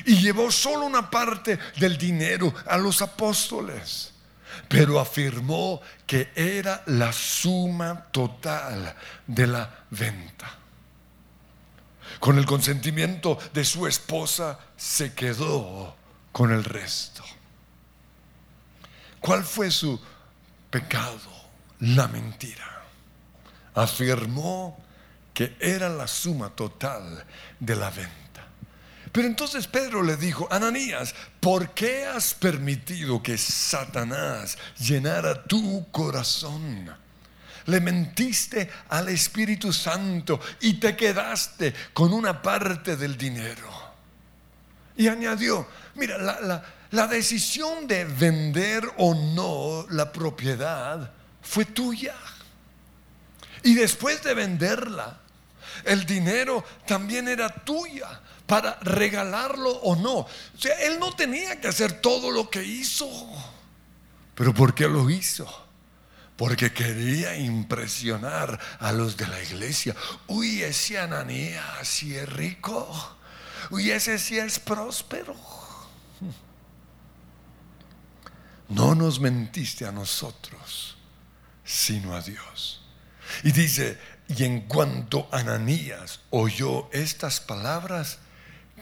y 0.04 0.16
llevó 0.16 0.50
solo 0.50 0.84
una 0.84 1.08
parte 1.08 1.58
del 1.78 1.96
dinero 1.96 2.52
a 2.66 2.76
los 2.76 3.00
apóstoles, 3.00 4.12
pero 4.68 4.98
afirmó 4.98 5.80
que 6.06 6.32
era 6.34 6.82
la 6.86 7.12
suma 7.12 8.06
total 8.10 8.96
de 9.28 9.46
la 9.46 9.84
venta. 9.90 10.58
Con 12.18 12.36
el 12.38 12.46
consentimiento 12.46 13.38
de 13.54 13.64
su 13.64 13.86
esposa 13.86 14.58
se 14.76 15.14
quedó 15.14 15.94
con 16.36 16.52
el 16.52 16.64
resto. 16.64 17.24
¿Cuál 19.20 19.42
fue 19.42 19.70
su 19.70 19.98
pecado? 20.68 21.30
La 21.80 22.08
mentira. 22.08 22.82
Afirmó 23.74 24.78
que 25.32 25.56
era 25.58 25.88
la 25.88 26.06
suma 26.06 26.50
total 26.50 27.24
de 27.58 27.74
la 27.74 27.88
venta. 27.88 28.46
Pero 29.10 29.26
entonces 29.26 29.66
Pedro 29.66 30.02
le 30.02 30.18
dijo, 30.18 30.46
Ananías, 30.50 31.14
¿por 31.40 31.70
qué 31.70 32.04
has 32.04 32.34
permitido 32.34 33.22
que 33.22 33.38
Satanás 33.38 34.58
llenara 34.78 35.42
tu 35.42 35.90
corazón? 35.90 36.94
Le 37.64 37.80
mentiste 37.80 38.70
al 38.90 39.08
Espíritu 39.08 39.72
Santo 39.72 40.38
y 40.60 40.74
te 40.74 40.94
quedaste 40.94 41.72
con 41.94 42.12
una 42.12 42.42
parte 42.42 42.98
del 42.98 43.16
dinero. 43.16 43.85
Y 44.96 45.08
añadió, 45.08 45.66
Mira, 45.96 46.18
la, 46.90 47.06
decisión 47.06 47.86
de 47.86 48.04
vender 48.04 48.84
o 48.98 49.14
no 49.14 49.86
la 49.90 50.12
propiedad 50.12 51.10
fue 51.42 51.64
tuya. 51.64 52.14
Y 53.62 53.74
después 53.74 54.22
de 54.22 54.34
venderla, 54.34 55.18
el 55.84 56.04
dinero 56.04 56.64
también 56.86 57.28
era 57.28 57.48
tuya 57.48 58.20
para 58.46 58.78
regalarlo 58.80 59.70
o 59.70 59.96
no. 59.96 60.18
O 60.18 60.28
sea, 60.58 60.78
él 60.80 60.98
no 60.98 61.14
tenía 61.14 61.60
que 61.60 61.68
hacer 61.68 62.00
todo 62.00 62.30
lo 62.30 62.48
que 62.50 62.62
hizo. 62.62 63.08
Pero 64.34 64.52
¿por 64.52 64.74
qué 64.74 64.86
lo 64.86 65.08
hizo? 65.08 65.46
Porque 66.36 66.72
quería 66.72 67.36
impresionar 67.36 68.60
a 68.78 68.92
los 68.92 69.16
de 69.16 69.26
la 69.26 69.42
iglesia. 69.42 69.96
Uy, 70.26 70.62
ese 70.62 70.98
Ananías 70.98 71.88
sí 71.88 72.14
es 72.14 72.28
rico. 72.28 73.15
Uy, 73.70 73.90
ese 73.90 74.18
sí 74.18 74.38
es 74.38 74.58
próspero. 74.58 75.34
no 78.68 78.94
nos 78.94 79.20
mentiste 79.20 79.86
a 79.86 79.92
nosotros, 79.92 80.96
sino 81.64 82.14
a 82.14 82.20
Dios. 82.20 82.82
Y 83.42 83.52
dice, 83.52 83.98
y 84.28 84.44
en 84.44 84.62
cuanto 84.62 85.28
Ananías 85.32 86.20
oyó 86.30 86.88
estas 86.92 87.40
palabras, 87.40 88.18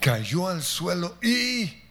cayó 0.00 0.48
al 0.48 0.62
suelo 0.62 1.16
y 1.22 1.82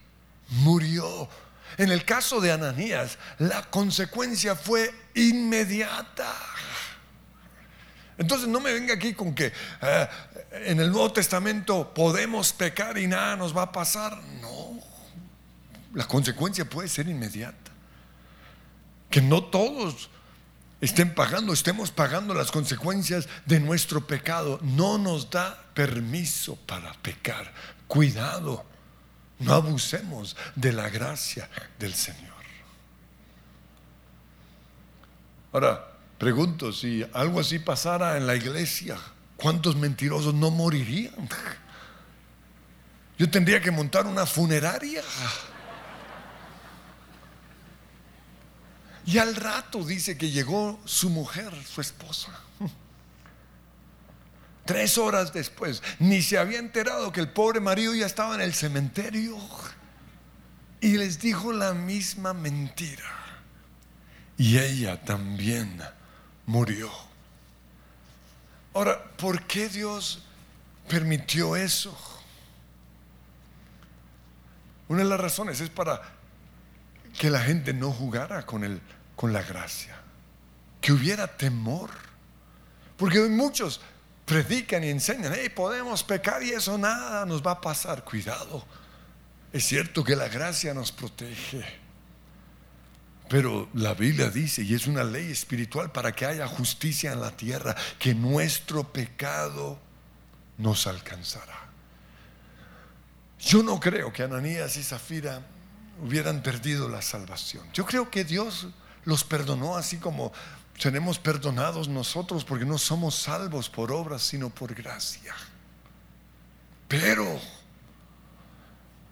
murió. 0.48 1.28
En 1.76 1.90
el 1.90 2.04
caso 2.04 2.40
de 2.40 2.52
Ananías, 2.52 3.18
la 3.38 3.62
consecuencia 3.70 4.54
fue 4.54 4.94
inmediata. 5.14 6.32
Entonces 8.16 8.48
no 8.48 8.60
me 8.60 8.72
venga 8.72 8.94
aquí 8.94 9.12
con 9.12 9.34
que 9.34 9.52
eh, 9.82 10.08
en 10.62 10.80
el 10.80 10.90
Nuevo 10.90 11.12
Testamento 11.12 11.92
podemos 11.94 12.52
pecar 12.52 12.98
y 12.98 13.06
nada 13.06 13.36
nos 13.36 13.56
va 13.56 13.62
a 13.62 13.72
pasar. 13.72 14.20
No, 14.40 14.78
la 15.94 16.06
consecuencia 16.06 16.64
puede 16.64 16.88
ser 16.88 17.08
inmediata 17.08 17.72
que 19.10 19.20
no 19.20 19.44
todos 19.44 20.10
estén 20.80 21.14
pagando, 21.14 21.52
estemos 21.52 21.92
pagando 21.92 22.34
las 22.34 22.50
consecuencias 22.50 23.28
de 23.46 23.60
nuestro 23.60 24.06
pecado. 24.06 24.58
No 24.62 24.98
nos 24.98 25.30
da 25.30 25.56
permiso 25.72 26.56
para 26.66 26.92
pecar. 26.94 27.52
Cuidado, 27.86 28.64
no 29.38 29.54
abusemos 29.54 30.36
de 30.56 30.72
la 30.72 30.88
gracia 30.88 31.48
del 31.78 31.94
Señor. 31.94 32.34
Ahora, 35.52 35.92
pregunto, 36.18 36.72
si 36.72 37.06
algo 37.12 37.38
así 37.38 37.60
pasara 37.60 38.16
en 38.16 38.26
la 38.26 38.34
iglesia, 38.34 38.98
¿cuántos 39.44 39.76
mentirosos 39.76 40.32
no 40.32 40.50
morirían? 40.50 41.28
Yo 43.18 43.28
tendría 43.30 43.60
que 43.60 43.70
montar 43.70 44.06
una 44.06 44.24
funeraria. 44.24 45.02
Y 49.04 49.18
al 49.18 49.36
rato 49.36 49.84
dice 49.84 50.16
que 50.16 50.30
llegó 50.30 50.80
su 50.86 51.10
mujer, 51.10 51.52
su 51.66 51.82
esposa. 51.82 52.32
Tres 54.64 54.96
horas 54.96 55.34
después, 55.34 55.82
ni 55.98 56.22
se 56.22 56.38
había 56.38 56.58
enterado 56.58 57.12
que 57.12 57.20
el 57.20 57.28
pobre 57.28 57.60
marido 57.60 57.94
ya 57.94 58.06
estaba 58.06 58.34
en 58.36 58.40
el 58.40 58.54
cementerio. 58.54 59.36
Y 60.80 60.96
les 60.96 61.20
dijo 61.20 61.52
la 61.52 61.74
misma 61.74 62.32
mentira. 62.32 63.12
Y 64.38 64.56
ella 64.56 65.04
también 65.04 65.82
murió. 66.46 67.13
Ahora, 68.74 69.02
¿por 69.16 69.46
qué 69.46 69.68
Dios 69.68 70.22
permitió 70.88 71.54
eso? 71.54 71.96
Una 74.88 75.02
de 75.02 75.08
las 75.08 75.20
razones 75.20 75.60
es 75.60 75.70
para 75.70 76.02
que 77.18 77.30
la 77.30 77.40
gente 77.40 77.72
no 77.72 77.92
jugara 77.92 78.44
con, 78.44 78.64
el, 78.64 78.80
con 79.16 79.32
la 79.32 79.42
gracia, 79.42 79.96
que 80.80 80.92
hubiera 80.92 81.26
temor. 81.26 81.90
Porque 82.96 83.20
muchos 83.20 83.80
predican 84.24 84.84
y 84.84 84.88
enseñan, 84.88 85.32
hey, 85.34 85.48
podemos 85.48 86.02
pecar 86.02 86.42
y 86.42 86.50
eso 86.50 86.76
nada 86.76 87.24
nos 87.24 87.46
va 87.46 87.52
a 87.52 87.60
pasar. 87.60 88.04
Cuidado, 88.04 88.64
es 89.52 89.64
cierto 89.64 90.02
que 90.02 90.16
la 90.16 90.28
gracia 90.28 90.74
nos 90.74 90.90
protege, 90.90 91.64
pero 93.28 93.68
la 93.74 93.94
Biblia 93.94 94.28
dice, 94.30 94.62
y 94.62 94.74
es 94.74 94.86
una 94.86 95.02
ley 95.02 95.30
espiritual 95.30 95.90
para 95.90 96.12
que 96.12 96.26
haya 96.26 96.46
justicia 96.46 97.12
en 97.12 97.20
la 97.20 97.30
tierra, 97.30 97.74
que 97.98 98.14
nuestro 98.14 98.92
pecado 98.92 99.78
nos 100.58 100.86
alcanzará. 100.86 101.64
Yo 103.40 103.62
no 103.62 103.80
creo 103.80 104.12
que 104.12 104.22
Ananías 104.22 104.76
y 104.76 104.82
Zafira 104.82 105.42
hubieran 106.02 106.42
perdido 106.42 106.88
la 106.88 107.02
salvación. 107.02 107.66
Yo 107.72 107.84
creo 107.84 108.10
que 108.10 108.24
Dios 108.24 108.68
los 109.04 109.24
perdonó 109.24 109.76
así 109.76 109.98
como 109.98 110.32
seremos 110.78 111.18
perdonados 111.18 111.88
nosotros 111.88 112.44
porque 112.44 112.64
no 112.64 112.78
somos 112.78 113.14
salvos 113.14 113.68
por 113.68 113.92
obras, 113.92 114.22
sino 114.22 114.50
por 114.50 114.74
gracia. 114.74 115.34
Pero 116.88 117.40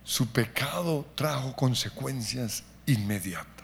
su 0.05 0.29
pecado 0.29 1.07
trajo 1.14 1.55
consecuencias 1.55 2.64
inmediatas. 2.87 3.62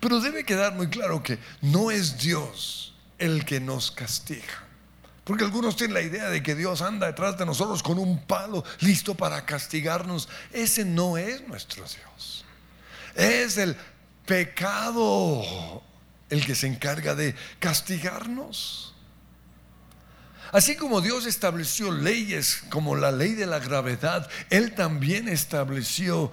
Pero 0.00 0.20
debe 0.20 0.44
quedar 0.44 0.74
muy 0.74 0.88
claro 0.88 1.22
que 1.22 1.38
no 1.60 1.90
es 1.90 2.18
Dios 2.18 2.94
el 3.18 3.44
que 3.44 3.60
nos 3.60 3.90
castiga. 3.90 4.64
Porque 5.24 5.44
algunos 5.44 5.76
tienen 5.76 5.94
la 5.94 6.02
idea 6.02 6.28
de 6.28 6.42
que 6.42 6.54
Dios 6.54 6.82
anda 6.82 7.06
detrás 7.06 7.38
de 7.38 7.46
nosotros 7.46 7.82
con 7.82 7.98
un 7.98 8.24
palo 8.26 8.62
listo 8.80 9.14
para 9.14 9.46
castigarnos. 9.46 10.28
Ese 10.52 10.84
no 10.84 11.16
es 11.16 11.46
nuestro 11.48 11.84
Dios. 11.84 12.44
Es 13.14 13.56
el 13.56 13.74
pecado 14.26 15.82
el 16.28 16.44
que 16.44 16.54
se 16.54 16.66
encarga 16.66 17.14
de 17.14 17.34
castigarnos. 17.58 18.94
Así 20.52 20.76
como 20.76 21.00
Dios 21.00 21.26
estableció 21.26 21.90
leyes 21.90 22.62
como 22.68 22.94
la 22.94 23.10
ley 23.10 23.32
de 23.32 23.46
la 23.46 23.58
gravedad, 23.58 24.28
Él 24.50 24.74
también 24.74 25.28
estableció 25.28 26.30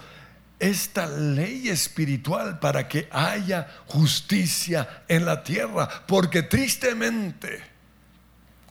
esta 0.61 1.07
ley 1.07 1.69
espiritual 1.69 2.59
para 2.59 2.87
que 2.87 3.09
haya 3.11 3.67
justicia 3.87 5.03
en 5.07 5.25
la 5.25 5.43
tierra. 5.43 5.89
Porque 6.05 6.43
tristemente 6.43 7.63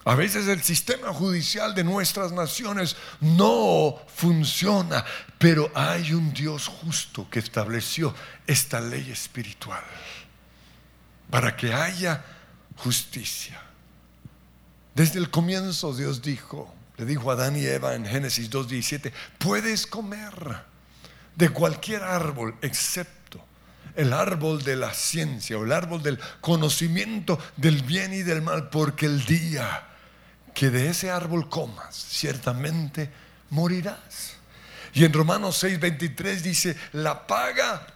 a 0.05 0.15
veces 0.15 0.47
el 0.47 0.63
sistema 0.63 1.13
judicial 1.13 1.75
de 1.75 1.83
nuestras 1.83 2.31
naciones 2.31 2.97
no 3.21 4.01
funciona, 4.07 5.05
pero 5.37 5.71
hay 5.75 6.15
un 6.15 6.33
Dios 6.33 6.69
justo 6.69 7.29
que 7.29 7.41
estableció 7.41 8.15
esta 8.47 8.81
ley 8.81 9.11
espiritual 9.11 9.85
para 11.29 11.57
que 11.57 11.75
haya 11.75 12.25
justicia. 12.77 13.61
Desde 14.95 15.19
el 15.19 15.29
comienzo 15.29 15.93
Dios 15.95 16.23
dijo, 16.23 16.73
le 16.99 17.05
dijo 17.05 17.31
a 17.31 17.35
Adán 17.35 17.57
y 17.57 17.67
Eva 17.67 17.95
en 17.95 18.07
Génesis 18.07 18.49
2.17, 18.49 19.13
puedes 19.39 19.87
comer 19.87 20.70
de 21.41 21.49
cualquier 21.49 22.05
árbol 22.05 22.55
excepto 22.61 23.45
el 23.97 24.13
árbol 24.13 24.63
de 24.63 24.77
la 24.77 24.95
ciencia 24.95 25.59
o 25.59 25.65
el 25.65 25.73
árbol 25.73 26.03
del 26.03 26.19
conocimiento 26.41 27.39
del 27.57 27.83
bien 27.83 28.13
y 28.15 28.23
del 28.23 28.43
mal, 28.43 28.69
porque 28.69 29.07
el 29.07 29.25
día 29.25 29.89
que 30.55 30.71
de 30.71 30.89
ese 30.89 31.11
árbol 31.11 31.49
comas, 31.49 31.95
ciertamente 31.95 33.11
morirás. 33.51 34.35
Y 34.93 35.05
en 35.05 35.13
Romanos 35.13 35.63
6:23 35.63 36.41
dice, 36.41 36.77
la 36.93 37.27
paga 37.27 37.87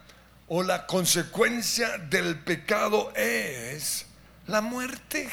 o 0.47 0.63
la 0.63 0.85
consecuencia 0.85 1.97
del 1.97 2.39
pecado 2.39 3.13
es 3.15 4.05
la 4.47 4.61
muerte. 4.61 5.29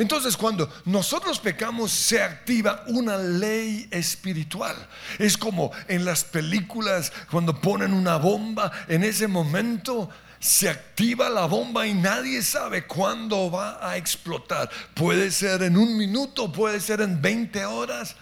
Entonces 0.00 0.34
cuando 0.34 0.72
nosotros 0.86 1.38
pecamos 1.38 1.92
se 1.92 2.22
activa 2.22 2.84
una 2.86 3.18
ley 3.18 3.86
espiritual. 3.90 4.74
Es 5.18 5.36
como 5.36 5.72
en 5.88 6.06
las 6.06 6.24
películas 6.24 7.12
cuando 7.30 7.60
ponen 7.60 7.92
una 7.92 8.16
bomba, 8.16 8.72
en 8.88 9.04
ese 9.04 9.28
momento 9.28 10.08
se 10.38 10.70
activa 10.70 11.28
la 11.28 11.44
bomba 11.44 11.86
y 11.86 11.92
nadie 11.92 12.42
sabe 12.42 12.86
cuándo 12.86 13.50
va 13.50 13.86
a 13.86 13.98
explotar. 13.98 14.70
Puede 14.94 15.30
ser 15.30 15.62
en 15.64 15.76
un 15.76 15.98
minuto, 15.98 16.50
puede 16.50 16.80
ser 16.80 17.02
en 17.02 17.20
20 17.20 17.66
horas, 17.66 18.16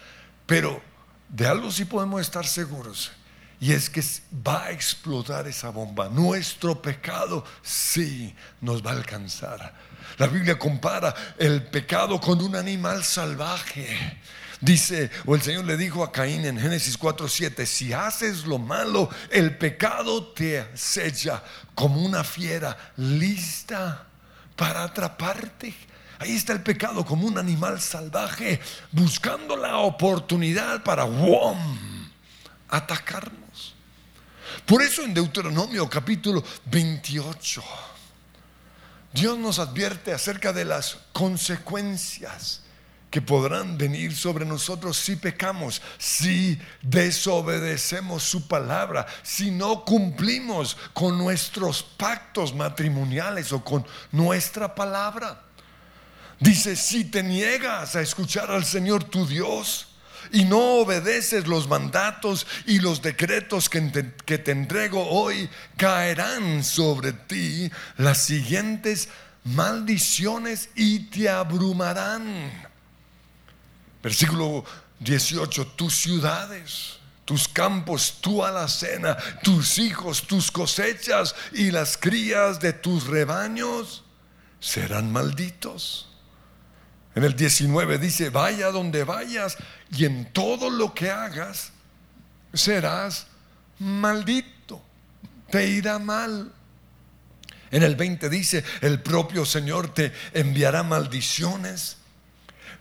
pero 0.46 0.82
de 1.28 1.46
algo 1.46 1.70
sí 1.70 1.84
podemos 1.84 2.20
estar 2.20 2.44
seguros. 2.44 3.12
Y 3.60 3.72
es 3.72 3.88
que 3.88 4.02
va 4.44 4.64
a 4.64 4.70
explotar 4.72 5.46
esa 5.46 5.70
bomba. 5.70 6.08
Nuestro 6.08 6.82
pecado 6.82 7.44
sí 7.62 8.34
nos 8.60 8.84
va 8.84 8.90
a 8.90 8.94
alcanzar. 8.94 9.88
La 10.16 10.26
Biblia 10.26 10.58
compara 10.58 11.14
el 11.38 11.62
pecado 11.64 12.20
con 12.20 12.40
un 12.42 12.56
animal 12.56 13.04
salvaje. 13.04 14.18
Dice, 14.60 15.10
o 15.24 15.36
el 15.36 15.42
Señor 15.42 15.66
le 15.66 15.76
dijo 15.76 16.02
a 16.02 16.10
Caín 16.10 16.44
en 16.44 16.58
Génesis 16.58 16.98
4:7, 16.98 17.64
si 17.64 17.92
haces 17.92 18.44
lo 18.44 18.58
malo, 18.58 19.08
el 19.30 19.56
pecado 19.56 20.32
te 20.32 20.58
acecha 20.58 21.42
como 21.74 22.02
una 22.02 22.24
fiera 22.24 22.76
lista 22.96 24.06
para 24.56 24.82
atraparte. 24.82 25.72
Ahí 26.18 26.34
está 26.34 26.52
el 26.52 26.62
pecado 26.62 27.04
como 27.04 27.28
un 27.28 27.38
animal 27.38 27.80
salvaje 27.80 28.60
buscando 28.90 29.56
la 29.56 29.78
oportunidad 29.78 30.82
para 30.82 31.06
atacarnos. 32.68 33.74
Por 34.66 34.82
eso 34.82 35.02
en 35.02 35.14
Deuteronomio 35.14 35.88
capítulo 35.88 36.42
28 36.66 37.62
Dios 39.12 39.38
nos 39.38 39.58
advierte 39.58 40.12
acerca 40.12 40.52
de 40.52 40.64
las 40.64 40.98
consecuencias 41.12 42.62
que 43.10 43.22
podrán 43.22 43.78
venir 43.78 44.14
sobre 44.14 44.44
nosotros 44.44 44.96
si 44.98 45.16
pecamos, 45.16 45.80
si 45.96 46.60
desobedecemos 46.82 48.22
su 48.22 48.46
palabra, 48.46 49.06
si 49.22 49.50
no 49.50 49.84
cumplimos 49.84 50.76
con 50.92 51.16
nuestros 51.16 51.82
pactos 51.82 52.54
matrimoniales 52.54 53.52
o 53.52 53.64
con 53.64 53.86
nuestra 54.12 54.74
palabra. 54.74 55.42
Dice, 56.38 56.76
si 56.76 57.04
te 57.04 57.22
niegas 57.22 57.96
a 57.96 58.02
escuchar 58.02 58.50
al 58.50 58.64
Señor 58.64 59.04
tu 59.04 59.26
Dios, 59.26 59.88
y 60.32 60.44
no 60.44 60.58
obedeces 60.80 61.46
los 61.46 61.68
mandatos 61.68 62.46
y 62.66 62.80
los 62.80 63.02
decretos 63.02 63.68
que 63.68 63.80
te, 63.80 64.50
entrego 64.50 65.08
hoy, 65.08 65.48
caerán 65.76 66.64
sobre 66.64 67.12
ti 67.12 67.70
las 67.96 68.18
siguientes 68.18 69.08
maldiciones 69.44 70.70
y 70.74 71.00
te 71.10 71.28
abrumarán. 71.28 72.68
Versículo 74.02 74.64
18, 75.00 75.66
tus 75.68 75.94
ciudades, 75.94 76.98
tus 77.24 77.48
campos, 77.48 78.18
tu 78.20 78.44
alacena, 78.44 79.16
tus 79.42 79.78
hijos, 79.78 80.22
tus 80.22 80.50
cosechas 80.50 81.34
y 81.52 81.70
las 81.70 81.96
crías 81.96 82.60
de 82.60 82.72
tus 82.72 83.06
rebaños 83.06 84.04
serán 84.60 85.12
malditos. 85.12 86.08
En 87.14 87.24
el 87.24 87.34
19 87.34 87.98
dice, 87.98 88.30
vaya 88.30 88.70
donde 88.70 89.02
vayas 89.02 89.56
y 89.90 90.05
en 90.05 90.33
todo 90.33 90.70
lo 90.70 90.94
que 90.94 91.11
hagas 91.11 91.72
serás 92.53 93.27
maldito, 93.79 94.83
te 95.51 95.66
irá 95.66 95.98
mal. 95.98 96.53
En 97.70 97.83
el 97.83 97.96
20 97.96 98.29
dice, 98.29 98.64
el 98.81 99.03
propio 99.03 99.44
Señor 99.44 99.92
te 99.92 100.12
enviará 100.33 100.83
maldiciones, 100.83 101.98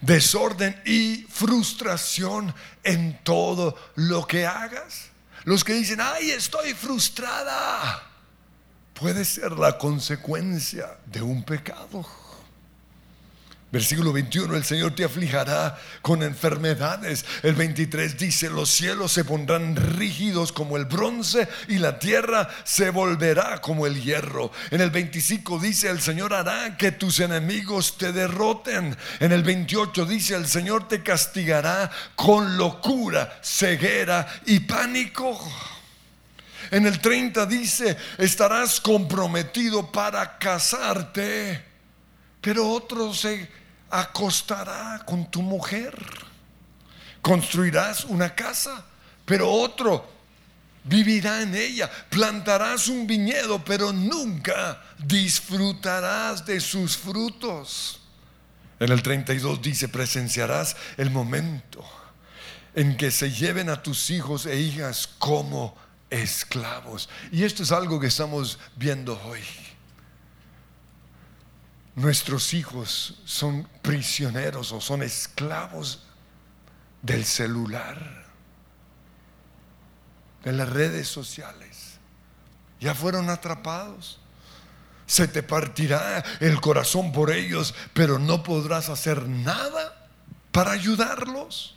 desorden 0.01 0.81
y 0.85 1.25
frustración 1.29 2.53
en 2.83 3.19
todo 3.23 3.75
lo 3.95 4.25
que 4.25 4.45
hagas. 4.45 5.09
Los 5.43 5.63
que 5.63 5.73
dicen, 5.73 5.99
ay, 6.01 6.31
estoy 6.31 6.73
frustrada, 6.73 8.03
puede 8.93 9.25
ser 9.25 9.53
la 9.53 9.77
consecuencia 9.77 10.97
de 11.05 11.21
un 11.21 11.43
pecado. 11.43 12.05
Versículo 13.69 14.13
21, 14.13 14.55
el 14.55 14.63
Señor 14.63 14.95
te 14.95 15.03
aflijará 15.03 15.77
con 16.01 16.23
enfermedades. 16.23 17.25
El 17.43 17.55
23 17.55 18.17
dice, 18.17 18.49
los 18.49 18.69
cielos 18.69 19.11
se 19.11 19.25
pondrán 19.25 19.75
rígidos 19.75 20.53
como 20.53 20.77
el 20.77 20.85
bronce 20.85 21.49
y 21.67 21.77
la 21.77 21.99
tierra 21.99 22.47
se 22.63 22.91
volverá 22.91 23.59
como 23.59 23.85
el 23.85 24.01
hierro. 24.01 24.53
En 24.71 24.79
el 24.79 24.89
25 24.89 25.59
dice, 25.59 25.89
el 25.89 25.99
Señor 25.99 26.33
hará 26.33 26.77
que 26.77 26.93
tus 26.93 27.19
enemigos 27.19 27.97
te 27.97 28.13
derroten. 28.13 28.95
En 29.19 29.33
el 29.33 29.43
28 29.43 30.05
dice, 30.05 30.35
el 30.35 30.47
Señor 30.47 30.87
te 30.87 31.03
castigará 31.03 31.91
con 32.15 32.55
locura, 32.55 33.37
ceguera 33.43 34.27
y 34.45 34.61
pánico. 34.61 35.37
En 36.71 36.85
el 36.85 37.01
30 37.01 37.45
dice, 37.47 37.97
estarás 38.17 38.79
comprometido 38.79 39.91
para 39.91 40.37
casarte 40.37 41.66
pero 42.41 42.69
otro 42.69 43.13
se 43.13 43.49
acostará 43.89 45.03
con 45.05 45.29
tu 45.29 45.41
mujer. 45.41 45.95
Construirás 47.21 48.05
una 48.05 48.33
casa, 48.33 48.85
pero 49.25 49.49
otro 49.49 50.09
vivirá 50.83 51.41
en 51.41 51.55
ella. 51.55 51.89
Plantarás 52.09 52.87
un 52.87 53.05
viñedo, 53.05 53.63
pero 53.63 53.91
nunca 53.91 54.81
disfrutarás 54.97 56.45
de 56.45 56.59
sus 56.59 56.97
frutos. 56.97 58.01
En 58.79 58.91
el 58.91 59.01
32 59.01 59.61
dice, 59.61 59.89
presenciarás 59.89 60.75
el 60.97 61.09
momento 61.09 61.83
en 62.75 62.95
que 62.95 63.09
se 63.09 63.31
lleven 63.31 63.69
a 63.69 63.81
tus 63.81 64.11
hijos 64.11 64.45
e 64.45 64.59
hijas 64.59 65.07
como 65.17 65.75
esclavos. 66.11 67.09
Y 67.31 67.43
esto 67.43 67.63
es 67.63 67.71
algo 67.71 67.99
que 67.99 68.07
estamos 68.07 68.59
viendo 68.75 69.19
hoy 69.25 69.41
nuestros 71.97 72.53
hijos 72.53 73.15
son 73.25 73.67
prisioneros 73.81 74.71
o 74.71 74.79
son 74.79 75.01
esclavos 75.01 76.03
del 77.01 77.25
celular, 77.25 78.27
de 80.43 80.51
las 80.51 80.69
redes 80.69 81.07
sociales. 81.07 81.97
Ya 82.79 82.93
fueron 82.93 83.31
atrapados. 83.31 84.19
Se 85.07 85.27
te 85.27 85.41
partirá 85.41 86.23
el 86.39 86.61
corazón 86.61 87.11
por 87.11 87.31
ellos, 87.31 87.73
pero 87.95 88.19
no 88.19 88.43
podrás 88.43 88.89
hacer 88.89 89.27
nada 89.27 90.07
para 90.51 90.73
ayudarlos. 90.73 91.76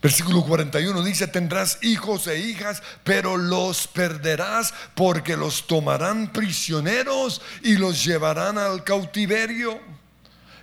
Versículo 0.00 0.44
41 0.44 1.02
dice, 1.02 1.26
tendrás 1.26 1.78
hijos 1.82 2.28
e 2.28 2.38
hijas, 2.38 2.82
pero 3.02 3.36
los 3.36 3.88
perderás 3.88 4.72
porque 4.94 5.36
los 5.36 5.66
tomarán 5.66 6.32
prisioneros 6.32 7.42
y 7.62 7.76
los 7.76 8.04
llevarán 8.04 8.58
al 8.58 8.84
cautiverio. 8.84 9.80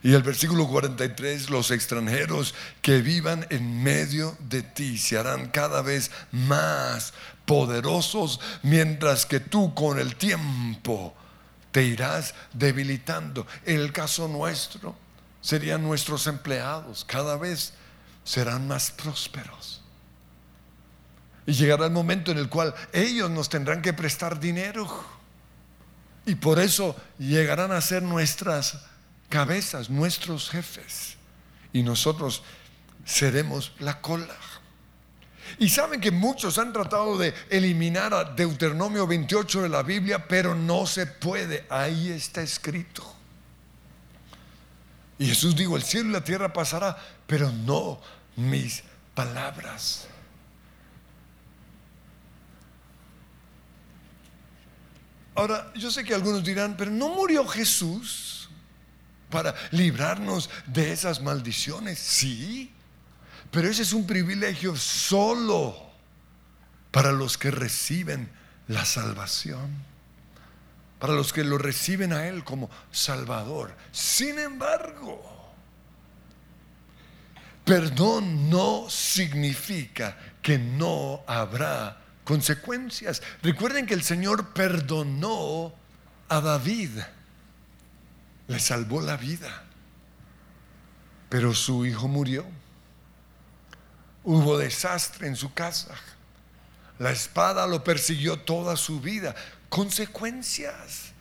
Y 0.04 0.13
el 0.13 0.21
versículo 0.21 0.67
43, 0.67 1.50
los 1.50 1.71
extranjeros 1.71 2.54
que 2.82 3.02
vivan 3.02 3.45
en 3.50 3.84
medio 3.84 4.38
de 4.39 4.62
ti 4.62 4.98
se 4.98 5.17
harán 5.17 5.48
cada 5.48 5.82
vez 5.82 6.12
más 6.32 7.12
poderosos, 7.45 8.39
mientras 8.62 9.26
que 9.26 9.39
tú 9.39 9.74
con 9.74 10.00
el 10.00 10.15
tiempo 10.15 11.13
te 11.71 11.84
irás 11.84 12.36
debilitando. 12.54 13.45
En 13.65 13.82
el 13.82 13.91
caso 13.91 14.28
nuestro, 14.28 14.95
serían 15.41 15.84
nuestros 15.84 16.28
empleados 16.28 17.04
cada 17.04 17.36
vez 17.36 17.74
serán 18.25 18.67
más 18.67 18.91
prósperos. 18.91 19.81
Y 21.45 21.53
llegará 21.53 21.85
el 21.85 21.91
momento 21.91 22.31
en 22.31 22.39
el 22.39 22.49
cual 22.49 22.73
ellos 22.91 23.29
nos 23.29 23.47
tendrán 23.47 23.81
que 23.81 23.93
prestar 23.93 24.39
dinero. 24.39 25.05
Y 26.25 26.35
por 26.35 26.59
eso 26.59 26.95
llegarán 27.19 27.71
a 27.71 27.79
ser 27.79 28.01
nuestras 28.01 28.79
cabezas, 29.29 29.89
nuestros 29.89 30.49
jefes. 30.49 31.15
Y 31.71 31.83
nosotros 31.83 32.41
seremos 33.05 33.73
la 33.79 34.01
cola. 34.01 34.35
Y 35.59 35.69
saben 35.69 36.01
que 36.01 36.09
muchos 36.09 36.57
han 36.57 36.73
tratado 36.73 37.17
de 37.17 37.31
eliminar 37.49 38.13
a 38.15 38.23
Deuteronomio 38.23 39.05
28 39.05 39.61
de 39.61 39.69
la 39.69 39.83
Biblia, 39.83 40.27
pero 40.27 40.55
no 40.55 40.88
se 40.88 41.05
puede. 41.05 41.65
Ahí 41.69 42.09
está 42.09 42.41
escrito. 42.41 43.15
Y 45.17 45.28
Jesús 45.28 45.56
dijo, 45.56 45.78
el 45.78 45.84
cielo 45.84 46.10
y 46.10 46.13
la 46.13 46.23
tierra 46.23 46.51
pasará, 46.51 46.97
pero 47.25 47.51
no 47.51 48.01
mis 48.36 48.84
palabras. 49.13 50.08
Ahora, 55.36 55.71
yo 55.75 55.91
sé 55.91 56.04
que 56.04 56.13
algunos 56.13 56.43
dirán, 56.43 56.75
pero 56.78 56.91
¿no 56.91 57.10
murió 57.10 57.45
Jesús 57.45 58.49
para 59.30 59.54
librarnos 59.71 60.49
de 60.65 60.93
esas 60.93 61.21
maldiciones? 61.21 61.99
Sí, 61.99 62.71
Pero 63.51 63.69
ese 63.69 63.84
es 63.84 63.93
un 63.93 64.06
privilegio 64.06 64.75
solo 64.75 65.78
para 66.91 67.12
los 67.13 67.38
que 67.38 67.51
reciben 67.51 68.30
la 68.67 68.84
salvación, 68.84 69.69
para 70.99 71.13
los 71.13 71.34
que 71.34 71.43
lo 71.43 71.58
reciben 71.58 72.13
a 72.13 72.27
Él 72.27 72.43
como 72.43 72.69
Salvador. 72.91 73.75
Sin 73.91 74.39
embargo, 74.39 75.21
perdón 77.63 78.49
no 78.49 78.89
significa 78.89 80.17
que 80.41 80.58
no 80.58 81.23
habrá 81.27 81.97
consecuencias. 82.23 83.21
Recuerden 83.41 83.86
que 83.86 83.93
el 83.93 84.03
Señor 84.03 84.53
perdonó 84.53 85.73
a 86.29 86.41
David, 86.41 86.99
le 88.47 88.60
salvó 88.60 89.01
la 89.01 89.17
vida, 89.17 89.63
pero 91.29 91.53
su 91.53 91.86
hijo 91.86 92.08
murió. 92.08 92.45
Hubo 94.23 94.58
desastre 94.58 95.27
en 95.27 95.36
su 95.36 95.53
casa. 95.53 95.93
La 96.97 97.12
espada 97.12 97.67
lo 97.67 97.84
persiguió 97.84 98.39
toda 98.39 98.75
su 98.75 98.99
vida. 99.01 99.36
Consecuencias. 99.69 101.13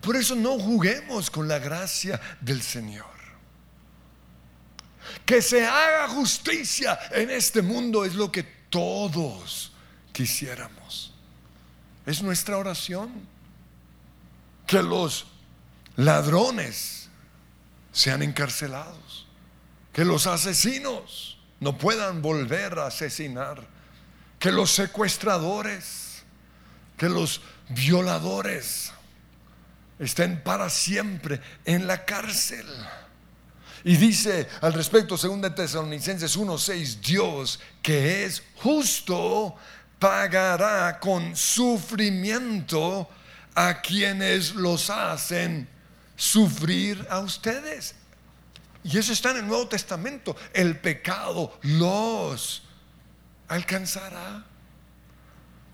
Por 0.00 0.16
eso 0.16 0.34
no 0.34 0.58
juguemos 0.58 1.30
con 1.30 1.48
la 1.48 1.58
gracia 1.58 2.20
del 2.40 2.62
Señor. 2.62 3.16
Que 5.24 5.42
se 5.42 5.66
haga 5.66 6.08
justicia 6.08 6.98
en 7.10 7.30
este 7.30 7.62
mundo 7.62 8.04
es 8.04 8.14
lo 8.14 8.30
que 8.30 8.42
todos 8.42 9.72
quisiéramos. 10.12 11.12
Es 12.04 12.22
nuestra 12.22 12.56
oración. 12.56 13.10
Que 14.66 14.82
los 14.82 15.26
ladrones 15.96 17.08
sean 17.92 18.22
encarcelados. 18.22 19.26
Que 19.92 20.04
los 20.04 20.26
asesinos 20.26 21.38
no 21.60 21.78
puedan 21.78 22.22
volver 22.22 22.78
a 22.78 22.86
asesinar. 22.86 23.66
Que 24.38 24.52
los 24.52 24.70
secuestradores, 24.70 26.05
que 26.96 27.08
los 27.08 27.40
violadores 27.68 28.92
estén 29.98 30.42
para 30.42 30.70
siempre 30.70 31.40
en 31.64 31.86
la 31.86 32.04
cárcel. 32.04 32.66
Y 33.84 33.96
dice 33.96 34.48
al 34.60 34.72
respecto, 34.72 35.16
según 35.16 35.40
de 35.40 35.50
Tesalonicenses 35.50 36.36
1:6, 36.36 37.00
Dios 37.00 37.60
que 37.82 38.24
es 38.24 38.42
justo 38.56 39.54
pagará 39.98 40.98
con 40.98 41.36
sufrimiento 41.36 43.08
a 43.54 43.80
quienes 43.80 44.54
los 44.54 44.90
hacen 44.90 45.68
sufrir 46.16 47.06
a 47.08 47.20
ustedes. 47.20 47.94
Y 48.84 48.98
eso 48.98 49.12
está 49.12 49.30
en 49.30 49.38
el 49.38 49.46
Nuevo 49.46 49.66
Testamento. 49.66 50.36
El 50.52 50.78
pecado 50.78 51.58
los 51.62 52.62
alcanzará. 53.48 54.44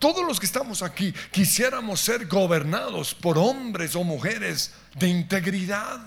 Todos 0.02 0.26
los 0.26 0.40
que 0.40 0.46
estamos 0.46 0.82
aquí 0.82 1.14
quisiéramos 1.30 2.00
ser 2.00 2.26
gobernados 2.26 3.14
por 3.14 3.38
hombres 3.38 3.94
o 3.94 4.02
mujeres 4.02 4.72
de 4.96 5.06
integridad, 5.06 6.00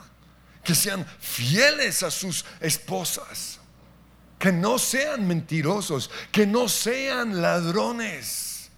que 0.65 0.75
sean 0.75 1.07
fieles 1.21 2.03
a 2.03 2.11
sus 2.11 2.43
esposas, 2.59 3.61
que 4.37 4.51
no 4.51 4.79
sean 4.79 5.25
mentirosos, 5.25 6.11
que 6.33 6.45
no 6.45 6.67
sean 6.67 7.41
ladrones, 7.41 8.69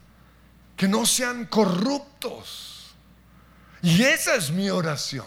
que 0.76 0.88
no 0.88 1.04
sean 1.04 1.46
corruptos. 1.46 2.94
Y 3.82 4.04
esa 4.04 4.36
es 4.36 4.52
mi 4.52 4.70
oración. 4.70 5.26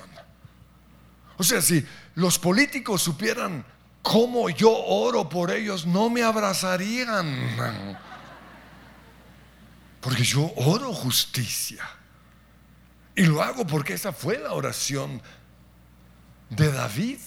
O 1.36 1.42
sea, 1.42 1.60
si 1.60 1.84
los 2.14 2.38
políticos 2.38 3.02
supieran 3.02 3.64
cómo 4.02 4.50
yo 4.50 4.70
oro 4.70 5.28
por 5.28 5.50
ellos, 5.50 5.84
no 5.84 6.08
me 6.10 6.22
abrazarían. 6.22 7.98
Porque 10.00 10.24
yo 10.24 10.52
oro 10.56 10.92
justicia. 10.92 11.88
Y 13.14 13.24
lo 13.24 13.42
hago 13.42 13.66
porque 13.66 13.94
esa 13.94 14.12
fue 14.12 14.38
la 14.38 14.52
oración 14.52 15.20
de 16.48 16.72
David. 16.72 17.18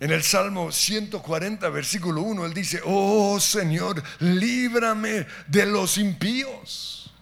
En 0.00 0.10
el 0.10 0.22
Salmo 0.22 0.72
140, 0.72 1.68
versículo 1.68 2.22
1, 2.22 2.46
él 2.46 2.54
dice, 2.54 2.80
oh 2.84 3.38
Señor, 3.40 4.02
líbrame 4.20 5.26
de 5.46 5.66
los 5.66 5.98
impíos. 5.98 7.12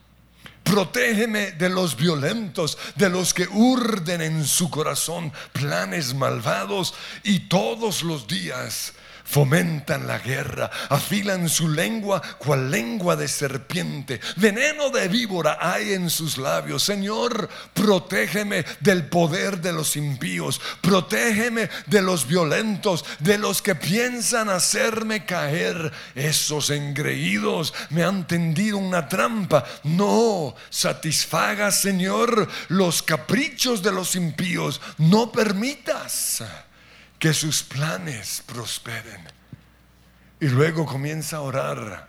Protégeme 0.62 1.52
de 1.52 1.68
los 1.68 1.96
violentos, 1.96 2.78
de 2.94 3.10
los 3.10 3.34
que 3.34 3.46
urden 3.48 4.22
en 4.22 4.46
su 4.46 4.70
corazón 4.70 5.32
planes 5.52 6.14
malvados 6.14 6.94
y 7.24 7.40
todos 7.40 8.02
los 8.02 8.26
días 8.26 8.94
fomentan 9.24 10.06
la 10.06 10.18
guerra, 10.18 10.70
afilan 10.88 11.48
su 11.48 11.68
lengua 11.68 12.22
cual 12.38 12.70
lengua 12.70 13.16
de 13.16 13.28
serpiente, 13.28 14.20
veneno 14.36 14.90
de 14.90 15.08
víbora 15.08 15.58
hay 15.60 15.92
en 15.92 16.10
sus 16.10 16.38
labios. 16.38 16.82
Señor, 16.82 17.48
protégeme 17.74 18.64
del 18.80 19.06
poder 19.06 19.60
de 19.60 19.72
los 19.72 19.96
impíos, 19.96 20.60
protégeme 20.80 21.68
de 21.86 22.02
los 22.02 22.26
violentos, 22.26 23.04
de 23.18 23.38
los 23.38 23.62
que 23.62 23.74
piensan 23.74 24.48
hacerme 24.48 25.24
caer. 25.24 25.92
Esos 26.14 26.70
engreídos 26.70 27.74
me 27.90 28.04
han 28.04 28.26
tendido 28.26 28.78
una 28.78 29.08
trampa. 29.08 29.64
No 29.84 30.54
satisfaga, 30.70 31.70
Señor, 31.70 32.48
los 32.68 33.02
caprichos 33.02 33.82
de 33.82 33.92
los 33.92 34.14
impíos. 34.16 34.80
No 34.98 35.30
permitas 35.32 36.42
que 37.22 37.32
sus 37.32 37.62
planes 37.62 38.42
prosperen. 38.44 39.22
Y 40.40 40.48
luego 40.48 40.84
comienza 40.84 41.36
a 41.36 41.42
orar 41.42 42.08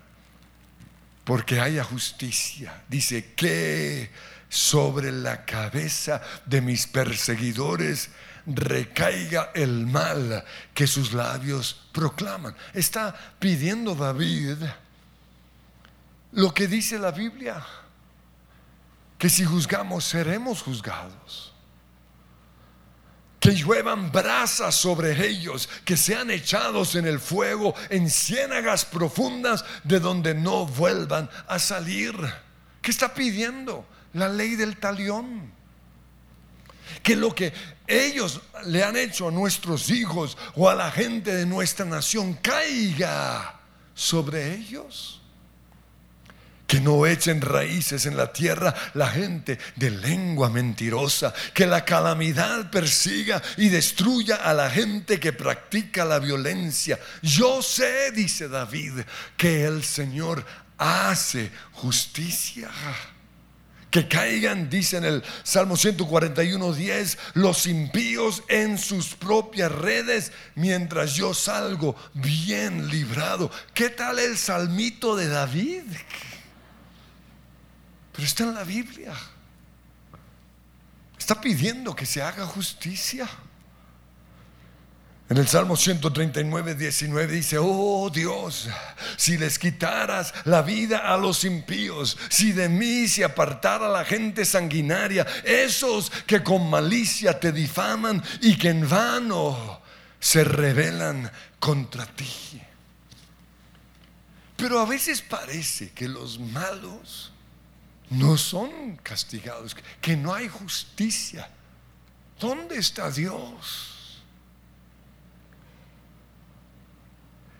porque 1.23 1.59
haya 1.59 1.83
justicia. 1.83 2.81
Dice 2.89 3.33
que 3.35 4.09
sobre 4.49 5.11
la 5.11 5.45
cabeza 5.45 6.19
de 6.47 6.61
mis 6.61 6.87
perseguidores 6.87 8.09
recaiga 8.47 9.51
el 9.53 9.85
mal 9.85 10.43
que 10.73 10.87
sus 10.87 11.13
labios 11.13 11.79
proclaman. 11.91 12.55
Está 12.73 13.13
pidiendo 13.37 13.93
David 13.93 14.57
lo 16.31 16.51
que 16.55 16.67
dice 16.67 16.97
la 16.97 17.11
Biblia, 17.11 17.63
que 19.19 19.29
si 19.29 19.45
juzgamos 19.45 20.05
seremos 20.05 20.63
juzgados 20.63 21.52
que 23.43 23.51
lluevan 23.51 24.09
brasas 24.09 24.73
sobre 24.73 25.27
ellos, 25.27 25.67
que 25.83 25.97
sean 25.97 26.31
echados 26.31 26.95
en 26.95 27.05
el 27.05 27.19
fuego, 27.19 27.75
en 27.89 28.09
ciénagas 28.09 28.85
profundas 28.85 29.65
de 29.83 29.99
donde 29.99 30.33
no 30.33 30.65
vuelvan 30.65 31.29
a 31.47 31.59
salir. 31.59 32.15
¿Qué 32.81 32.89
está 32.89 33.13
pidiendo? 33.13 33.85
La 34.13 34.29
ley 34.29 34.55
del 34.55 34.77
talión. 34.77 35.51
Que 37.01 37.17
lo 37.17 37.35
que 37.35 37.51
ellos 37.85 38.39
le 38.65 38.81
han 38.81 38.95
hecho 38.95 39.27
a 39.27 39.31
nuestros 39.31 39.89
hijos 39.89 40.37
o 40.55 40.69
a 40.69 40.75
la 40.75 40.89
gente 40.89 41.35
de 41.35 41.45
nuestra 41.45 41.85
nación 41.85 42.35
caiga 42.35 43.59
sobre 43.93 44.55
ellos 44.55 45.22
que 46.67 46.79
no 46.79 47.05
echen 47.05 47.41
raíces 47.41 48.05
en 48.05 48.17
la 48.17 48.31
tierra 48.31 48.73
la 48.93 49.07
gente 49.09 49.59
de 49.75 49.91
lengua 49.91 50.49
mentirosa, 50.49 51.33
que 51.53 51.67
la 51.67 51.85
calamidad 51.85 52.71
persiga 52.71 53.41
y 53.57 53.69
destruya 53.69 54.37
a 54.37 54.53
la 54.53 54.69
gente 54.69 55.19
que 55.19 55.33
practica 55.33 56.05
la 56.05 56.19
violencia. 56.19 56.99
Yo 57.21 57.61
sé, 57.61 58.11
dice 58.11 58.47
David, 58.47 59.01
que 59.37 59.65
el 59.65 59.83
Señor 59.83 60.45
hace 60.77 61.51
justicia. 61.73 62.69
Que 63.91 64.07
caigan, 64.07 64.71
dice 64.71 64.97
en 64.97 65.05
el 65.05 65.23
Salmo 65.43 65.77
141, 65.77 66.73
10, 66.73 67.17
los 67.35 67.67
impíos 67.67 68.41
en 68.49 68.79
sus 68.79 69.13
propias 69.13 69.71
redes, 69.71 70.31
mientras 70.55 71.13
yo 71.13 71.35
salgo 71.35 71.95
bien 72.15 72.87
librado. 72.89 73.51
¿Qué 73.75 73.91
tal 73.91 74.17
el 74.17 74.35
salmito 74.35 75.15
de 75.15 75.27
David? 75.27 75.83
Pero 78.13 78.23
está 78.23 78.43
en 78.43 78.53
la 78.53 78.63
Biblia. 78.63 79.13
Está 81.17 81.41
pidiendo 81.41 81.95
que 81.95 82.05
se 82.05 82.21
haga 82.21 82.45
justicia. 82.45 83.27
En 85.29 85.37
el 85.37 85.47
Salmo 85.47 85.75
139, 85.75 86.75
19 86.75 87.33
dice, 87.33 87.57
oh 87.59 88.11
Dios, 88.13 88.67
si 89.17 89.37
les 89.37 89.57
quitaras 89.57 90.31
la 90.43 90.61
vida 90.61 91.11
a 91.11 91.17
los 91.17 91.43
impíos, 91.43 92.17
si 92.29 92.51
de 92.51 92.69
mí 92.69 93.07
se 93.07 93.23
apartara 93.23 93.89
la 93.89 94.05
gente 94.05 94.45
sanguinaria, 94.45 95.25
esos 95.43 96.11
que 96.27 96.43
con 96.43 96.69
malicia 96.69 97.39
te 97.39 97.51
difaman 97.51 98.21
y 98.41 98.57
que 98.57 98.69
en 98.69 98.87
vano 98.87 99.81
se 100.19 100.43
rebelan 100.43 101.31
contra 101.57 102.05
ti. 102.05 102.61
Pero 104.55 104.79
a 104.79 104.85
veces 104.85 105.21
parece 105.21 105.93
que 105.93 106.07
los 106.07 106.39
malos 106.39 107.32
no 108.13 108.37
son 108.37 108.97
castigados, 108.97 109.75
que 110.01 110.15
no 110.15 110.33
hay 110.33 110.47
justicia. 110.47 111.49
¿Dónde 112.39 112.77
está 112.77 113.09
Dios? 113.09 114.21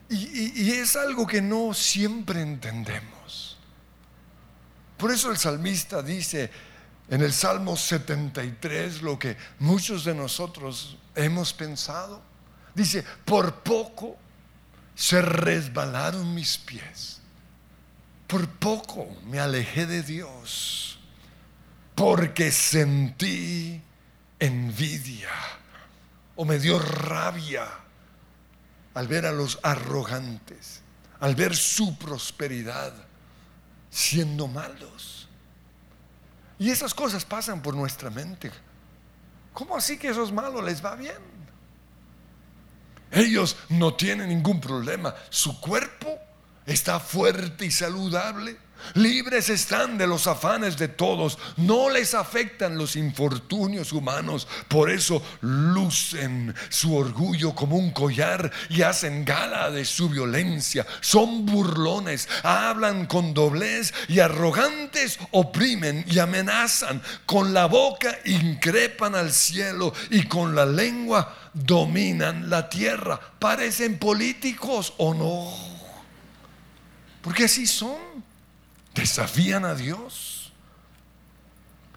Y, 0.10 0.72
es 0.72 0.96
algo 0.96 1.26
que 1.26 1.42
no 1.42 1.74
siempre 1.74 2.42
entendemos. 2.42 3.58
Por 4.98 5.12
eso 5.12 5.32
el 5.32 5.38
salmista 5.38 6.04
dice 6.04 6.52
en 7.10 7.22
el 7.22 7.34
Salmo 7.34 7.76
73 7.76 9.02
lo 9.02 9.18
que 9.18 9.36
muchos 9.60 10.06
de 10.06 10.13
nosotros 10.13 10.98
hemos 11.16 11.52
pensado. 11.52 12.22
Dice, 12.76 13.04
por 13.26 13.63
poco 13.63 14.18
se 14.96 15.22
resbalaron 15.22 16.34
mis 16.34 16.58
pies. 16.58 17.12
Por 18.34 18.48
poco 18.48 19.08
me 19.28 19.39
alejé 19.39 19.86
de 19.86 20.02
Dios. 20.02 20.98
Porque 21.93 22.52
sentí 22.52 23.80
envidia 24.39 25.30
o 26.36 26.43
me 26.43 26.58
dio 26.58 26.80
rabia 26.80 27.67
al 28.96 29.08
ver 29.08 29.28
a 29.28 29.32
los 29.32 29.60
arrogantes, 29.62 30.82
al 31.19 31.36
ver 31.36 31.56
su 31.56 31.96
prosperidad 31.96 32.91
siendo 33.91 34.48
malos. 34.48 35.28
Y 36.58 36.72
esas 36.72 36.96
cosas 36.96 37.26
pasan 37.26 37.62
por 37.62 37.76
nuestra 37.76 38.10
mente. 38.10 38.52
¿Cómo 39.54 39.78
así 39.78 39.96
que 40.00 40.10
esos 40.10 40.32
malos 40.32 40.63
les 40.63 40.84
va 40.84 40.96
bien? 40.96 41.22
Ellos 43.12 43.58
no 43.69 43.93
tienen 43.93 44.30
ningún 44.30 44.60
problema. 44.60 45.13
Su 45.30 45.62
cuerpo 45.62 46.19
está 46.65 46.99
fuerte 46.99 47.65
y 47.65 47.71
saludable. 47.71 48.58
Libres 48.95 49.49
están 49.49 49.97
de 49.97 50.06
los 50.06 50.28
afanes 50.28 50.78
de 50.78 50.88
todos. 50.88 51.39
No 51.58 51.89
les 51.89 52.13
afectan 52.13 52.78
los 52.78 52.95
infortunios 52.95 53.91
humanos. 53.91 54.47
Por 54.67 54.91
eso 54.91 55.23
lucen 55.41 56.54
su 56.69 56.95
orgullo 56.95 57.56
como 57.56 57.78
un 57.78 57.91
collar 57.91 58.52
y 58.69 58.82
hacen 58.82 59.26
gala 59.26 59.71
de 59.71 59.86
su 59.86 60.10
violencia. 60.10 60.86
Son 61.02 61.45
burlones, 61.45 62.28
hablan 62.43 63.08
con 63.08 63.34
doblez 63.34 63.93
y 64.10 64.19
arrogantes 64.19 65.17
oprimen 65.32 66.06
y 66.08 66.19
amenazan. 66.19 67.02
Con 67.26 67.54
la 67.54 67.65
boca 67.65 68.19
increpan 68.26 69.15
al 69.15 69.32
cielo 69.32 69.93
y 70.12 70.28
con 70.28 70.54
la 70.54 70.65
lengua 70.65 71.52
dominan 71.54 72.49
la 72.49 72.69
tierra. 72.69 73.19
Parecen 73.39 73.97
políticos 73.97 74.93
o 74.97 75.13
no. 75.13 75.73
Porque 77.24 77.46
así 77.46 77.66
son. 77.66 78.24
Desafían 78.94 79.66
a 79.66 79.74
Dios. 79.74 80.52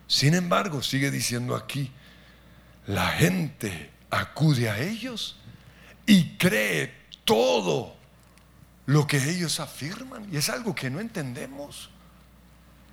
Sin 0.06 0.32
embargo, 0.32 0.82
sigue 0.82 1.10
diciendo 1.10 1.54
aquí, 1.54 1.90
la 2.86 3.08
gente 3.08 3.90
acude 4.08 4.70
a 4.70 4.78
ellos 4.78 5.36
y 6.06 6.38
cree 6.38 6.94
todo 7.24 7.96
lo 8.86 9.06
que 9.06 9.18
ellos 9.18 9.60
afirman. 9.60 10.32
Y 10.32 10.36
es 10.38 10.48
algo 10.48 10.74
que 10.74 10.88
no 10.88 11.00
entendemos. 11.00 11.90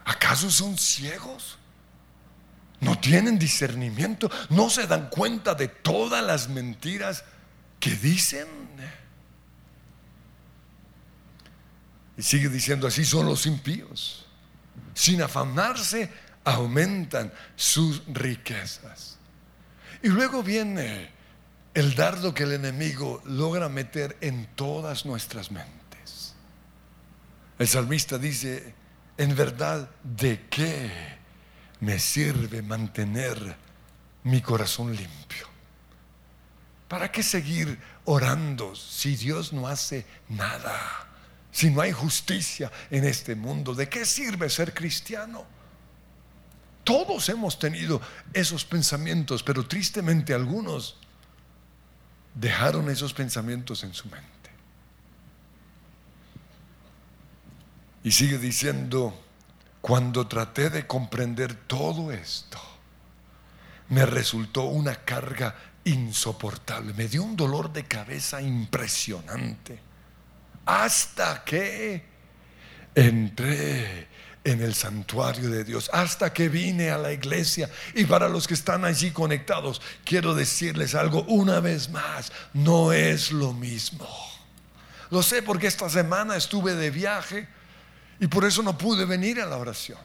¿Acaso 0.03 0.49
son 0.51 0.77
ciegos? 0.77 1.57
¿No 2.81 2.99
tienen 2.99 3.39
discernimiento? 3.39 4.29
¿No 4.49 4.69
se 4.69 4.87
dan 4.87 5.09
cuenta 5.09 5.53
de 5.53 5.67
todas 5.67 6.25
las 6.25 6.49
mentiras 6.49 7.23
que 7.79 7.91
dicen? 7.91 8.62
Y 12.17 12.21
sigue 12.21 12.49
diciendo, 12.49 12.87
así 12.87 13.05
son 13.05 13.25
los 13.25 13.45
impíos. 13.45 14.25
Sin 14.93 15.21
afanarse, 15.21 16.11
aumentan 16.43 17.31
sus 17.55 18.03
riquezas. 18.07 19.17
Y 20.01 20.09
luego 20.09 20.43
viene 20.43 21.09
el 21.73 21.95
dardo 21.95 22.33
que 22.33 22.43
el 22.43 22.53
enemigo 22.53 23.21
logra 23.25 23.69
meter 23.69 24.17
en 24.21 24.47
todas 24.55 25.05
nuestras 25.05 25.51
mentes. 25.51 26.35
El 27.57 27.67
salmista 27.67 28.17
dice, 28.17 28.75
en 29.17 29.35
verdad, 29.35 29.89
¿de 30.03 30.47
qué 30.49 30.91
me 31.79 31.99
sirve 31.99 32.61
mantener 32.61 33.55
mi 34.23 34.41
corazón 34.41 34.95
limpio? 34.95 35.47
¿Para 36.87 37.11
qué 37.11 37.23
seguir 37.23 37.79
orando 38.05 38.75
si 38.75 39.15
Dios 39.15 39.53
no 39.53 39.67
hace 39.67 40.05
nada? 40.29 41.07
Si 41.53 41.69
no 41.69 41.81
hay 41.81 41.91
justicia 41.91 42.71
en 42.89 43.05
este 43.05 43.35
mundo, 43.35 43.75
¿de 43.75 43.87
qué 43.87 44.05
sirve 44.05 44.49
ser 44.49 44.73
cristiano? 44.73 45.45
Todos 46.83 47.29
hemos 47.29 47.59
tenido 47.59 48.01
esos 48.33 48.65
pensamientos, 48.65 49.43
pero 49.43 49.65
tristemente 49.67 50.33
algunos 50.33 50.97
dejaron 52.33 52.89
esos 52.89 53.13
pensamientos 53.13 53.83
en 53.83 53.93
su 53.93 54.09
mente. 54.09 54.49
Y 58.03 58.11
sigue 58.11 58.39
diciendo, 58.39 59.13
cuando 59.79 60.27
traté 60.27 60.71
de 60.71 60.87
comprender 60.87 61.53
todo 61.53 62.11
esto, 62.11 62.59
me 63.89 64.07
resultó 64.07 64.63
una 64.63 64.95
carga 64.95 65.55
insoportable, 65.83 66.93
me 66.93 67.07
dio 67.07 67.21
un 67.21 67.35
dolor 67.35 67.71
de 67.71 67.83
cabeza 67.83 68.41
impresionante 68.41 69.92
hasta 70.65 71.43
que 71.43 72.03
entré 72.95 74.07
en 74.43 74.61
el 74.61 74.75
santuario 74.75 75.49
de 75.49 75.63
Dios, 75.63 75.89
hasta 75.93 76.33
que 76.33 76.49
vine 76.49 76.89
a 76.89 76.97
la 76.97 77.13
iglesia. 77.13 77.69
Y 77.95 78.05
para 78.05 78.27
los 78.27 78.47
que 78.47 78.53
están 78.53 78.83
allí 78.85 79.11
conectados, 79.11 79.81
quiero 80.03 80.35
decirles 80.35 80.95
algo 80.95 81.23
una 81.23 81.59
vez 81.59 81.89
más, 81.89 82.31
no 82.53 82.91
es 82.91 83.31
lo 83.31 83.53
mismo. 83.53 84.07
Lo 85.09 85.23
sé 85.23 85.43
porque 85.43 85.67
esta 85.67 85.89
semana 85.89 86.35
estuve 86.35 86.75
de 86.75 86.89
viaje 86.89 87.47
y 88.19 88.27
por 88.27 88.45
eso 88.45 88.63
no 88.63 88.77
pude 88.77 89.05
venir 89.05 89.39
a 89.39 89.45
la 89.45 89.57
oración. 89.57 89.99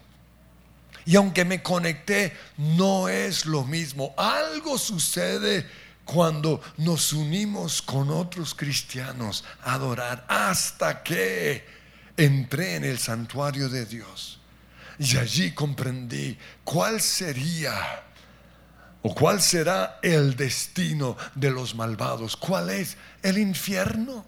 Y 1.05 1.17
aunque 1.17 1.45
me 1.45 1.63
conecté, 1.63 2.37
no 2.59 3.09
es 3.09 3.47
lo 3.47 3.65
mismo. 3.65 4.13
Algo 4.19 4.77
sucede 4.77 5.67
cuando 6.09 6.63
nos 6.79 7.13
unimos 7.13 7.83
con 7.83 8.09
otros 8.09 8.55
cristianos 8.55 9.45
a 9.63 9.75
adorar 9.75 10.25
hasta 10.27 11.03
que 11.03 11.67
entré 12.17 12.77
en 12.77 12.85
el 12.85 12.99
santuario 12.99 13.69
de 13.69 13.85
Dios. 13.85 14.41
Y 14.99 15.19
allí 15.19 15.53
comprendí 15.53 16.39
cuál 16.65 17.03
sería 17.03 18.05
o 19.03 19.15
cuál 19.15 19.43
será 19.43 19.99
el 20.03 20.35
destino 20.35 21.15
de 21.35 21.51
los 21.51 21.75
malvados. 21.75 22.39
¿Cuál 22.39 22.71
es? 22.71 22.97
El 23.23 23.37
infierno. 23.37 24.25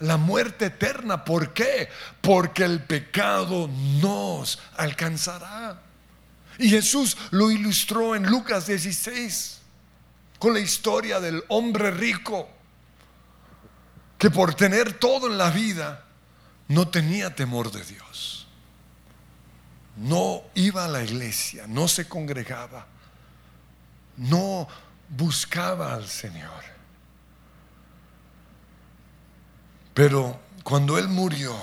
La 0.00 0.18
muerte 0.18 0.66
eterna. 0.66 1.24
¿Por 1.24 1.54
qué? 1.54 1.88
Porque 2.20 2.64
el 2.64 2.82
pecado 2.82 3.70
nos 4.02 4.58
alcanzará. 4.76 5.80
Y 6.58 6.68
Jesús 6.68 7.16
lo 7.30 7.50
ilustró 7.50 8.14
en 8.14 8.26
Lucas 8.26 8.66
16 8.66 9.59
con 10.40 10.54
la 10.54 10.60
historia 10.60 11.20
del 11.20 11.44
hombre 11.48 11.90
rico 11.90 12.48
que 14.18 14.30
por 14.30 14.54
tener 14.54 14.94
todo 14.94 15.26
en 15.26 15.36
la 15.36 15.50
vida 15.50 16.06
no 16.68 16.88
tenía 16.88 17.34
temor 17.34 17.70
de 17.70 17.84
Dios. 17.84 18.48
No 19.96 20.42
iba 20.54 20.86
a 20.86 20.88
la 20.88 21.04
iglesia, 21.04 21.66
no 21.68 21.88
se 21.88 22.08
congregaba, 22.08 22.86
no 24.16 24.66
buscaba 25.10 25.92
al 25.92 26.08
Señor. 26.08 26.64
Pero 29.92 30.40
cuando 30.62 30.96
él 30.96 31.08
murió, 31.08 31.54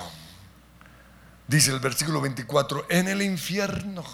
dice 1.48 1.72
el 1.72 1.80
versículo 1.80 2.20
24, 2.20 2.86
en 2.90 3.08
el 3.08 3.22
infierno, 3.22 4.04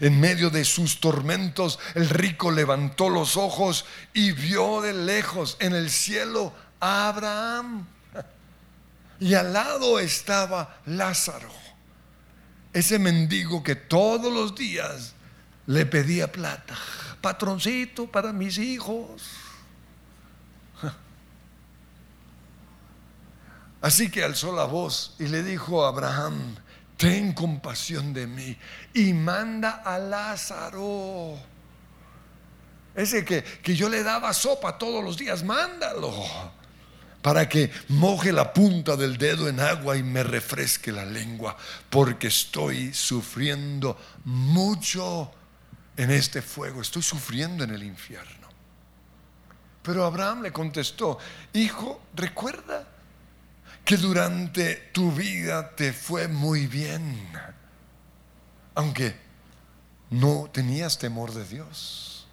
en 0.00 0.20
medio 0.20 0.50
de 0.50 0.64
sus 0.64 1.00
tormentos, 1.00 1.78
el 1.94 2.08
rico 2.08 2.50
levantó 2.50 3.08
los 3.08 3.36
ojos 3.36 3.84
y 4.12 4.32
vio 4.32 4.80
de 4.80 4.92
lejos 4.92 5.56
en 5.60 5.74
el 5.74 5.90
cielo 5.90 6.52
a 6.80 7.08
Abraham. 7.08 7.86
Y 9.20 9.34
al 9.34 9.52
lado 9.52 9.98
estaba 10.00 10.80
Lázaro, 10.86 11.52
ese 12.72 12.98
mendigo 12.98 13.62
que 13.62 13.76
todos 13.76 14.32
los 14.32 14.54
días 14.54 15.14
le 15.66 15.86
pedía 15.86 16.30
plata. 16.30 16.76
Patroncito 17.20 18.10
para 18.10 18.32
mis 18.32 18.58
hijos. 18.58 19.22
Así 23.80 24.10
que 24.10 24.22
alzó 24.22 24.54
la 24.54 24.64
voz 24.64 25.14
y 25.18 25.26
le 25.26 25.42
dijo 25.42 25.84
a 25.84 25.88
Abraham, 25.88 26.56
ten 27.02 27.32
compasión 27.32 28.12
de 28.12 28.28
mí 28.28 28.56
y 28.94 29.12
manda 29.12 29.82
a 29.84 29.98
Lázaro. 29.98 31.36
Ese 32.94 33.24
que, 33.24 33.42
que 33.42 33.74
yo 33.74 33.88
le 33.88 34.04
daba 34.04 34.32
sopa 34.32 34.78
todos 34.78 35.02
los 35.02 35.16
días, 35.16 35.42
mándalo 35.42 36.12
para 37.20 37.48
que 37.48 37.70
moje 37.88 38.32
la 38.32 38.52
punta 38.52 38.96
del 38.96 39.16
dedo 39.16 39.48
en 39.48 39.60
agua 39.60 39.96
y 39.96 40.02
me 40.02 40.24
refresque 40.24 40.90
la 40.90 41.04
lengua, 41.04 41.56
porque 41.88 42.26
estoy 42.26 42.92
sufriendo 42.92 43.96
mucho 44.24 45.30
en 45.96 46.10
este 46.10 46.42
fuego, 46.42 46.82
estoy 46.82 47.02
sufriendo 47.02 47.62
en 47.62 47.70
el 47.70 47.84
infierno. 47.84 48.48
Pero 49.84 50.04
Abraham 50.04 50.42
le 50.42 50.52
contestó, 50.52 51.18
hijo, 51.52 52.02
recuerda 52.14 52.88
que 53.84 53.96
durante 53.96 54.90
tu 54.92 55.12
vida 55.12 55.74
te 55.74 55.92
fue 55.92 56.28
muy 56.28 56.66
bien, 56.66 57.18
aunque 58.74 59.14
no 60.10 60.48
tenías 60.52 60.98
temor 60.98 61.32
de 61.32 61.44
Dios. 61.44 62.26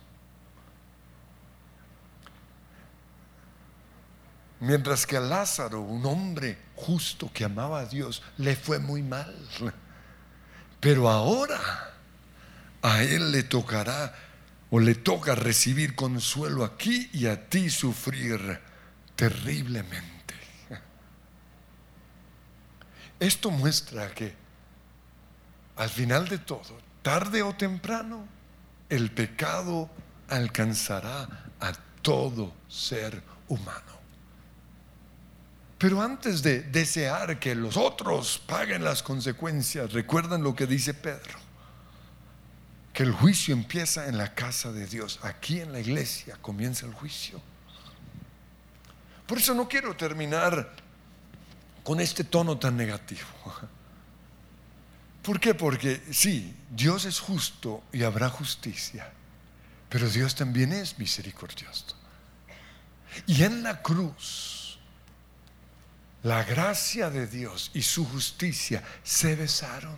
Mientras 4.60 5.08
que 5.08 5.16
a 5.16 5.22
Lázaro, 5.22 5.82
un 5.82 6.06
hombre 6.06 6.58
justo 6.76 7.32
que 7.34 7.46
amaba 7.46 7.80
a 7.80 7.86
Dios, 7.86 8.22
le 8.38 8.56
fue 8.56 8.80
muy 8.80 9.02
mal. 9.02 9.34
Pero 10.82 11.10
ahora 11.10 11.94
a 12.82 13.04
él 13.04 13.32
le 13.32 13.44
tocará 13.44 14.14
o 14.70 14.80
le 14.80 14.96
toca 14.96 15.34
recibir 15.36 15.96
consuelo 15.96 16.64
aquí 16.64 17.10
y 17.14 17.28
a 17.28 17.50
ti 17.50 17.70
sufrir 17.70 18.60
terriblemente. 19.16 20.19
Esto 23.20 23.52
muestra 23.52 24.14
que 24.14 24.34
al 25.76 25.90
final 25.90 26.28
de 26.28 26.38
todo, 26.38 26.78
tarde 27.02 27.42
o 27.42 27.54
temprano, 27.56 28.28
el 28.90 29.12
pecado 29.12 29.90
alcanzará 30.28 31.28
a 31.60 31.74
todo 32.02 32.54
ser 32.68 33.22
humano. 33.48 34.00
Pero 35.78 36.02
antes 36.02 36.44
de 36.44 36.62
desear 36.62 37.40
que 37.40 37.56
los 37.56 37.78
otros 37.78 38.42
paguen 38.46 38.84
las 38.84 39.02
consecuencias, 39.02 39.94
recuerdan 39.94 40.44
lo 40.44 40.54
que 40.54 40.68
dice 40.68 40.94
Pedro, 40.94 41.40
que 42.92 43.04
el 43.04 43.14
juicio 43.14 43.54
empieza 43.54 44.08
en 44.08 44.18
la 44.18 44.36
casa 44.36 44.74
de 44.74 44.86
Dios, 44.86 45.20
aquí 45.24 45.62
en 45.62 45.72
la 45.72 45.80
iglesia 45.80 46.38
comienza 46.42 46.86
el 46.86 46.94
juicio. 46.94 47.42
Por 49.26 49.38
eso 49.38 49.54
no 49.54 49.70
quiero 49.70 49.96
terminar 49.96 50.70
con 51.90 52.00
este 52.00 52.24
tono 52.24 52.56
tan 52.56 52.78
negativo. 52.78 53.26
¿Por 55.24 55.40
qué? 55.40 55.56
Porque 55.56 56.00
sí, 56.12 56.56
Dios 56.70 57.06
es 57.06 57.20
justo 57.20 57.82
y 57.92 58.04
habrá 58.04 58.30
justicia, 58.30 59.12
pero 59.90 60.08
Dios 60.08 60.36
también 60.36 60.72
es 60.72 61.00
misericordioso. 61.00 61.98
Y 63.26 63.42
en 63.42 63.64
la 63.64 63.82
cruz, 63.82 64.78
la 66.22 66.44
gracia 66.44 67.10
de 67.10 67.26
Dios 67.26 67.72
y 67.74 67.82
su 67.82 68.06
justicia 68.06 68.84
se 69.02 69.36
besaron. 69.36 69.98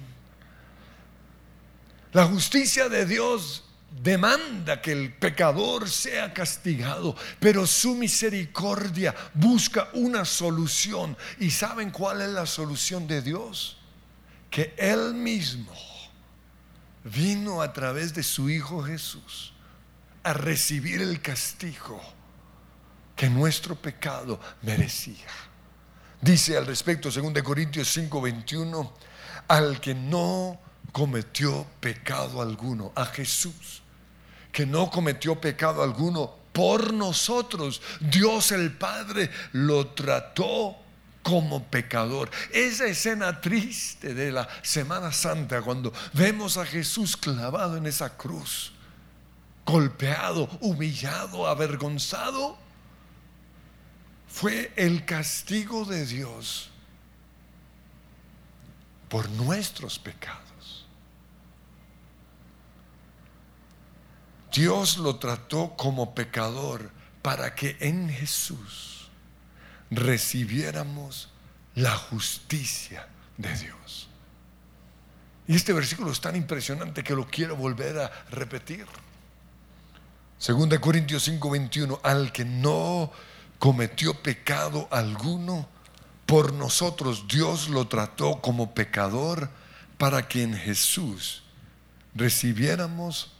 La 2.13 2.25
justicia 2.25 2.87
de 2.87 3.05
Dios 3.05 3.65
demanda 3.91 4.81
que 4.81 4.93
el 4.93 5.13
pecador 5.13 5.89
sea 5.89 6.33
castigado, 6.33 7.15
pero 7.39 7.67
su 7.67 7.95
misericordia 7.95 9.13
busca 9.33 9.89
una 9.93 10.25
solución. 10.25 11.17
¿Y 11.39 11.51
saben 11.51 11.91
cuál 11.91 12.21
es 12.21 12.29
la 12.29 12.45
solución 12.45 13.07
de 13.07 13.21
Dios? 13.21 13.77
Que 14.49 14.73
Él 14.77 15.13
mismo 15.13 15.75
vino 17.03 17.61
a 17.61 17.73
través 17.73 18.13
de 18.13 18.23
su 18.23 18.49
Hijo 18.49 18.83
Jesús 18.83 19.53
a 20.23 20.33
recibir 20.33 21.01
el 21.01 21.21
castigo 21.21 22.01
que 23.15 23.29
nuestro 23.29 23.75
pecado 23.75 24.39
merecía. 24.61 25.27
Dice 26.21 26.57
al 26.57 26.67
respecto, 26.67 27.09
2 27.09 27.41
Corintios 27.41 27.87
5:21, 27.97 28.93
al 29.47 29.79
que 29.81 29.95
no 29.95 30.59
cometió 30.91 31.65
pecado 31.79 32.41
alguno, 32.41 32.91
a 32.95 33.05
Jesús, 33.05 33.81
que 34.51 34.65
no 34.65 34.89
cometió 34.89 35.39
pecado 35.39 35.83
alguno 35.83 36.35
por 36.51 36.93
nosotros. 36.93 37.81
Dios 37.99 38.51
el 38.51 38.71
Padre 38.73 39.29
lo 39.53 39.87
trató 39.87 40.77
como 41.23 41.63
pecador. 41.63 42.29
Esa 42.51 42.85
escena 42.85 43.39
triste 43.39 44.13
de 44.13 44.31
la 44.31 44.47
Semana 44.61 45.11
Santa, 45.11 45.61
cuando 45.61 45.93
vemos 46.13 46.57
a 46.57 46.65
Jesús 46.65 47.15
clavado 47.15 47.77
en 47.77 47.85
esa 47.85 48.17
cruz, 48.17 48.73
golpeado, 49.65 50.49
humillado, 50.61 51.47
avergonzado, 51.47 52.57
fue 54.27 54.71
el 54.75 55.05
castigo 55.05 55.85
de 55.85 56.05
Dios 56.05 56.69
por 59.09 59.29
nuestros 59.31 59.99
pecados. 59.99 60.40
Dios 64.51 64.97
lo 64.97 65.15
trató 65.15 65.75
como 65.77 66.13
pecador 66.13 66.91
para 67.21 67.55
que 67.55 67.77
en 67.79 68.09
Jesús 68.09 69.07
recibiéramos 69.89 71.29
la 71.75 71.95
justicia 71.95 73.07
de 73.37 73.55
Dios. 73.57 74.09
Y 75.47 75.55
este 75.55 75.73
versículo 75.73 76.11
es 76.11 76.21
tan 76.21 76.35
impresionante 76.35 77.03
que 77.03 77.15
lo 77.15 77.27
quiero 77.27 77.55
volver 77.55 77.97
a 77.99 78.11
repetir. 78.29 78.85
Segunda 80.37 80.79
Corintios 80.79 81.27
5:21, 81.27 81.99
al 82.03 82.31
que 82.31 82.45
no 82.45 83.11
cometió 83.59 84.13
pecado 84.21 84.87
alguno, 84.91 85.67
por 86.25 86.53
nosotros 86.53 87.27
Dios 87.27 87.69
lo 87.69 87.87
trató 87.87 88.41
como 88.41 88.73
pecador 88.73 89.49
para 89.97 90.27
que 90.27 90.43
en 90.43 90.55
Jesús 90.55 91.43
recibiéramos 92.15 93.31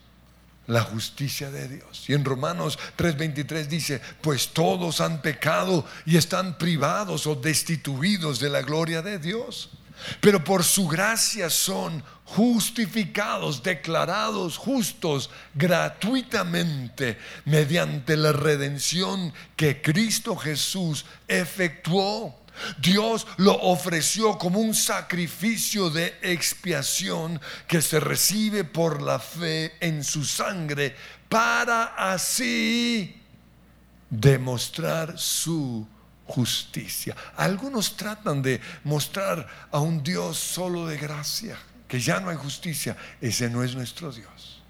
la 0.71 0.81
justicia 0.81 1.51
de 1.51 1.67
Dios. 1.67 2.05
Y 2.07 2.13
en 2.13 2.23
Romanos 2.23 2.79
3:23 2.97 3.67
dice, 3.67 4.01
pues 4.21 4.49
todos 4.49 5.01
han 5.01 5.21
pecado 5.21 5.85
y 6.05 6.15
están 6.15 6.57
privados 6.57 7.27
o 7.27 7.35
destituidos 7.35 8.39
de 8.39 8.49
la 8.49 8.61
gloria 8.61 9.01
de 9.01 9.19
Dios. 9.19 9.69
Pero 10.19 10.43
por 10.43 10.63
su 10.63 10.87
gracia 10.87 11.49
son 11.49 12.03
justificados, 12.23 13.61
declarados 13.61 14.57
justos 14.57 15.29
gratuitamente 15.53 17.19
mediante 17.43 18.15
la 18.15 18.31
redención 18.31 19.33
que 19.57 19.81
Cristo 19.81 20.37
Jesús 20.37 21.05
efectuó 21.27 22.40
Dios 22.79 23.27
lo 23.37 23.53
ofreció 23.53 24.37
como 24.37 24.59
un 24.59 24.73
sacrificio 24.73 25.89
de 25.89 26.17
expiación 26.21 27.39
que 27.67 27.81
se 27.81 27.99
recibe 27.99 28.63
por 28.63 29.01
la 29.01 29.19
fe 29.19 29.73
en 29.79 30.03
su 30.03 30.23
sangre 30.25 30.95
para 31.29 31.95
así 31.95 33.21
demostrar 34.09 35.17
su 35.17 35.87
justicia. 36.25 37.15
Algunos 37.37 37.95
tratan 37.95 38.41
de 38.41 38.61
mostrar 38.83 39.47
a 39.71 39.79
un 39.79 40.03
Dios 40.03 40.37
solo 40.37 40.85
de 40.87 40.97
gracia, 40.97 41.57
que 41.87 41.99
ya 41.99 42.19
no 42.19 42.29
hay 42.29 42.37
justicia. 42.37 42.95
Ese 43.19 43.49
no 43.49 43.63
es 43.63 43.75
nuestro 43.75 44.11
Dios. 44.11 44.61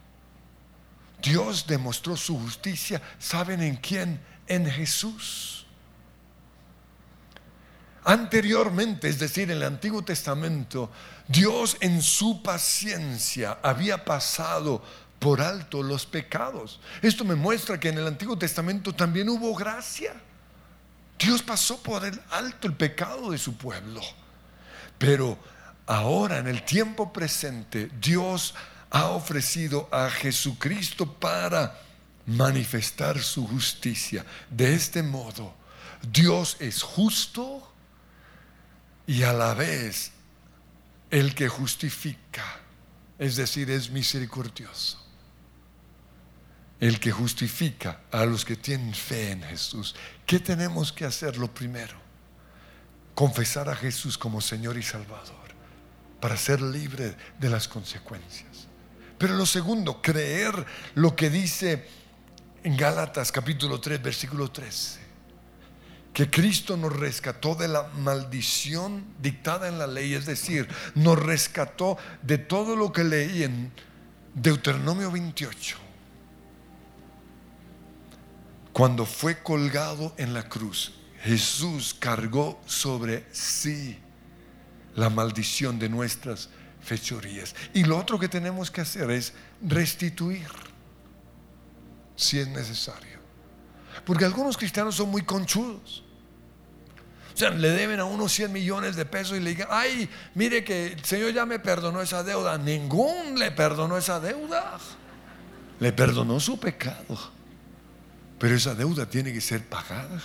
Dios 1.22 1.68
demostró 1.68 2.18
su 2.18 2.38
justicia, 2.40 3.02
¿saben 3.20 3.62
en 3.62 3.76
quién? 3.76 4.20
En 4.48 4.66
Jesús. 4.66 5.61
Anteriormente, 8.04 9.10
es 9.10 9.20
decir, 9.20 9.52
en 9.52 9.58
el 9.58 9.64
Antiguo 9.64 10.04
Testamento, 10.04 10.90
Dios 11.28 11.78
en 11.82 12.02
su 12.02 12.42
paciencia 12.42 13.60
había 13.62 14.04
pasado 14.04 14.84
por 15.20 15.40
alto 15.40 15.84
los 15.84 16.08
pecados. 16.08 16.80
Esto 17.02 17.24
me 17.24 17.36
muestra 17.36 17.80
que 17.80 17.90
en 17.90 18.00
el 18.00 18.08
Antiguo 18.08 18.38
Testamento 18.38 18.94
también 18.94 19.30
hubo 19.30 19.54
gracia. 19.56 20.14
Dios 21.20 21.44
pasó 21.44 21.78
por 21.84 22.04
el 22.04 22.20
alto 22.32 22.68
el 22.68 22.74
pecado 22.74 23.30
de 23.30 23.38
su 23.38 23.56
pueblo. 23.56 24.02
Pero 24.98 25.38
ahora, 25.86 26.40
en 26.40 26.48
el 26.48 26.66
tiempo 26.66 27.14
presente, 27.14 27.92
Dios 28.02 28.56
ha 28.90 29.10
ofrecido 29.10 29.88
a 29.92 30.10
Jesucristo 30.10 31.06
para 31.06 31.80
manifestar 32.26 33.20
su 33.20 33.48
justicia. 33.48 34.26
De 34.50 34.74
este 34.74 35.04
modo, 35.04 35.54
Dios 36.02 36.58
es 36.60 36.82
justo 36.82 37.71
y 39.12 39.24
a 39.24 39.34
la 39.34 39.54
vez 39.54 40.14
el 41.10 41.36
que 41.36 41.50
justifica, 41.50 42.62
es 43.20 43.36
decir, 43.36 43.70
es 43.70 43.92
misericordioso. 43.92 45.06
El 46.80 46.98
que 46.98 47.12
justifica 47.12 48.04
a 48.10 48.24
los 48.24 48.46
que 48.46 48.56
tienen 48.56 48.94
fe 48.94 49.32
en 49.32 49.44
Jesús. 49.44 49.96
¿Qué 50.26 50.40
tenemos 50.40 50.94
que 50.94 51.04
hacer? 51.04 51.36
Lo 51.36 51.54
primero, 51.54 51.98
confesar 53.14 53.68
a 53.68 53.76
Jesús 53.76 54.18
como 54.18 54.40
Señor 54.40 54.78
y 54.78 54.84
Salvador 54.84 55.36
para 56.22 56.38
ser 56.38 56.62
libre 56.62 57.18
de 57.38 57.50
las 57.50 57.68
consecuencias. 57.68 58.70
Pero 59.18 59.36
lo 59.36 59.46
segundo, 59.46 60.02
creer 60.02 60.66
lo 60.96 61.18
que 61.18 61.30
dice 61.30 61.86
en 62.64 62.78
Gálatas 62.78 63.30
capítulo 63.30 63.82
3, 63.82 64.02
versículo 64.02 64.50
13 64.50 65.01
que 66.14 66.30
Cristo 66.30 66.76
nos 66.76 66.96
rescató 66.96 67.56
de 67.56 67.68
la 67.68 67.88
maldición 68.00 69.06
dictada 69.22 69.68
en 69.68 69.80
la 69.80 69.88
ley, 69.88 70.14
es 70.14 70.26
decir, 70.26 70.68
nos 70.96 71.18
rescató 71.18 71.98
de 72.22 72.38
todo 72.38 72.76
lo 72.76 72.92
que 72.92 73.04
leí 73.04 73.44
en 73.44 73.72
Deuteronomio 74.34 75.12
28, 75.12 75.78
cuando 78.74 79.06
fue 79.06 79.42
colgado 79.42 80.14
en 80.18 80.34
la 80.34 80.50
cruz. 80.50 80.94
Jesús 81.24 81.96
cargó 81.98 82.60
sobre 82.66 83.26
sí 83.32 83.98
la 84.96 85.10
maldición 85.10 85.80
de 85.80 85.88
nuestras 85.88 86.50
fechorías. 86.82 87.56
Y 87.74 87.84
lo 87.84 87.98
otro 87.98 88.20
que 88.20 88.28
tenemos 88.28 88.72
que 88.72 88.82
hacer 88.82 89.12
es 89.12 89.34
restituir, 89.62 90.50
si 92.16 92.40
es 92.40 92.48
necesario. 92.48 93.11
Porque 94.06 94.26
algunos 94.26 94.58
cristianos 94.58 94.96
son 94.96 95.10
muy 95.10 95.22
conchudos. 95.24 96.04
O 97.34 97.38
sea, 97.38 97.50
le 97.52 97.70
deben 97.70 98.00
a 98.00 98.06
unos 98.06 98.32
100 98.34 98.52
millones 98.52 98.96
de 98.96 99.06
pesos 99.06 99.38
y 99.38 99.40
le 99.40 99.52
digan, 99.52 99.68
ay, 99.72 100.10
mire 100.36 100.64
que 100.64 100.88
el 100.94 101.04
Señor 101.06 101.32
ya 101.34 101.46
me 101.46 101.60
perdonó 101.60 102.02
esa 102.02 102.24
deuda. 102.24 102.58
Ningún 102.58 103.40
le 103.40 103.52
perdonó 103.52 103.98
esa 103.98 104.20
deuda. 104.20 104.78
Le 105.80 105.94
perdonó 105.94 106.40
su 106.40 106.60
pecado. 106.60 107.32
Pero 108.38 108.56
esa 108.56 108.76
deuda 108.76 109.06
tiene 109.06 109.32
que 109.32 109.40
ser 109.42 109.66
pagada. 109.66 110.22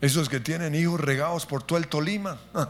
Esos 0.00 0.28
que 0.28 0.38
tienen 0.40 0.74
hijos 0.74 1.00
regados 1.00 1.44
por 1.46 1.62
todo 1.62 1.78
el 1.78 1.88
Tolima. 1.88 2.38
ah, 2.54 2.68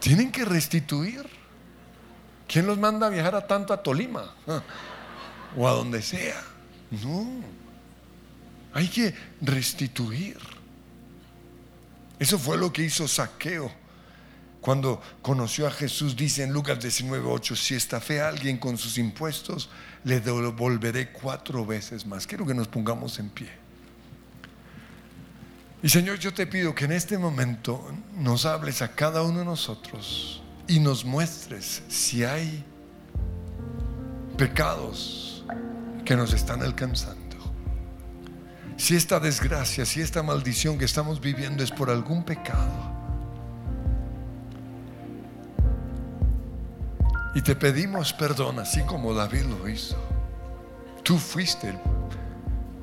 Tienen 0.00 0.30
que 0.30 0.44
restituir. 0.44 1.28
¿Quién 2.46 2.66
los 2.66 2.78
manda 2.78 3.06
a 3.06 3.10
viajar 3.10 3.34
a 3.34 3.46
tanto 3.46 3.72
a 3.72 3.82
Tolima? 3.82 4.34
Ah, 4.46 4.62
O 5.56 5.66
a 5.66 5.72
donde 5.72 6.02
sea. 6.02 6.40
No. 6.90 7.26
Hay 8.72 8.88
que 8.88 9.14
restituir. 9.40 10.36
Eso 12.18 12.38
fue 12.38 12.56
lo 12.56 12.72
que 12.72 12.82
hizo 12.82 13.06
Saqueo. 13.06 13.70
Cuando 14.60 15.00
conoció 15.20 15.66
a 15.66 15.70
Jesús, 15.70 16.16
dice 16.16 16.42
en 16.42 16.52
Lucas 16.52 16.78
19:8, 16.78 17.54
si 17.54 17.74
estafé 17.74 18.20
a 18.20 18.28
alguien 18.28 18.56
con 18.56 18.78
sus 18.78 18.96
impuestos, 18.96 19.68
le 20.04 20.20
devolveré 20.20 21.12
cuatro 21.12 21.66
veces 21.66 22.06
más. 22.06 22.26
Quiero 22.26 22.46
que 22.46 22.54
nos 22.54 22.68
pongamos 22.68 23.18
en 23.18 23.28
pie. 23.28 23.50
Y 25.82 25.88
Señor, 25.90 26.18
yo 26.18 26.32
te 26.32 26.46
pido 26.46 26.74
que 26.74 26.86
en 26.86 26.92
este 26.92 27.18
momento 27.18 27.94
nos 28.16 28.46
hables 28.46 28.80
a 28.80 28.94
cada 28.94 29.22
uno 29.22 29.40
de 29.40 29.44
nosotros 29.44 30.42
y 30.66 30.80
nos 30.80 31.04
muestres 31.04 31.82
si 31.88 32.24
hay 32.24 32.64
pecados 34.38 35.33
que 36.04 36.16
nos 36.16 36.32
están 36.32 36.62
alcanzando. 36.62 37.24
Si 38.76 38.96
esta 38.96 39.20
desgracia, 39.20 39.86
si 39.86 40.00
esta 40.00 40.22
maldición 40.22 40.78
que 40.78 40.84
estamos 40.84 41.20
viviendo 41.20 41.62
es 41.62 41.70
por 41.70 41.90
algún 41.90 42.24
pecado. 42.24 42.92
Y 47.34 47.40
te 47.40 47.56
pedimos 47.56 48.12
perdón, 48.12 48.58
así 48.58 48.82
como 48.82 49.14
David 49.14 49.44
lo 49.44 49.68
hizo. 49.68 49.96
Tú 51.02 51.18
fuiste 51.18 51.70
el, 51.70 51.78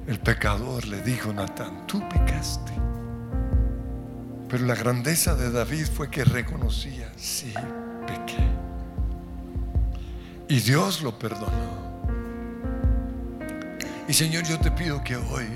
el 0.08 0.20
pecador, 0.20 0.86
le 0.86 1.02
dijo 1.02 1.32
Natán, 1.34 1.86
tú 1.88 2.08
pecaste. 2.10 2.72
Pero 4.50 4.66
la 4.66 4.76
grandeza 4.76 5.36
de 5.36 5.52
David 5.52 5.86
fue 5.86 6.10
que 6.10 6.26
reconocía, 6.26 7.12
sí, 7.16 7.54
pequé. 8.06 8.46
Y 10.50 10.60
Dios 10.60 11.02
lo 11.02 11.18
perdonó. 11.18 11.81
Y 14.08 14.14
Señor, 14.14 14.44
yo 14.44 14.60
te 14.60 14.72
pido 14.72 15.04
que 15.04 15.16
hoy 15.16 15.48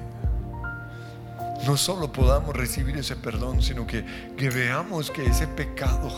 no 1.65 1.77
solo 1.77 2.11
podamos 2.11 2.55
recibir 2.55 2.97
ese 2.97 3.15
perdón, 3.15 3.61
sino 3.61 3.87
que, 3.87 4.05
que 4.37 4.49
veamos 4.49 5.09
que 5.09 5.25
ese 5.25 5.47
pecado 5.47 6.09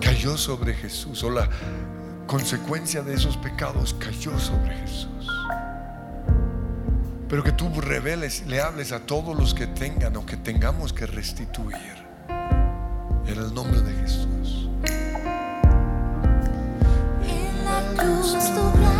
cayó 0.00 0.36
sobre 0.36 0.74
Jesús, 0.74 1.22
o 1.24 1.30
la 1.30 1.48
consecuencia 2.26 3.02
de 3.02 3.14
esos 3.14 3.36
pecados 3.36 3.94
cayó 3.94 4.38
sobre 4.38 4.76
Jesús. 4.78 5.28
Pero 7.28 7.44
que 7.44 7.52
tú 7.52 7.68
reveles, 7.80 8.46
le 8.46 8.60
hables 8.60 8.92
a 8.92 9.00
todos 9.00 9.36
los 9.36 9.52
que 9.52 9.66
tengan 9.66 10.16
o 10.16 10.24
que 10.24 10.36
tengamos 10.36 10.94
que 10.94 11.06
restituir. 11.06 12.08
En 13.26 13.38
el 13.38 13.52
nombre 13.52 13.82
de 13.82 13.92
Jesús. 14.00 14.70
En 17.24 17.64
la 17.64 17.82
cruz 18.02 18.32
tu 18.32 18.97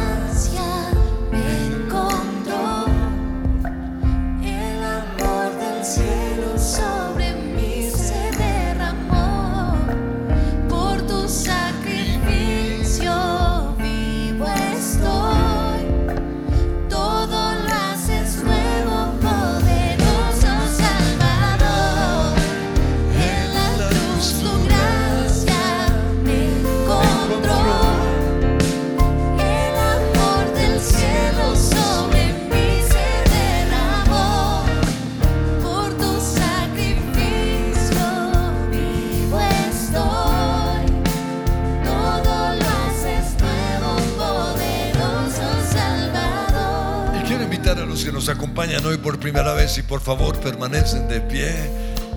acompañan 48.59 48.86
hoy 48.86 48.96
por 48.96 49.20
primera 49.20 49.52
vez 49.52 49.78
y 49.78 49.82
por 49.82 50.00
favor 50.00 50.36
permanecen 50.40 51.06
de 51.06 51.20
pie. 51.20 51.54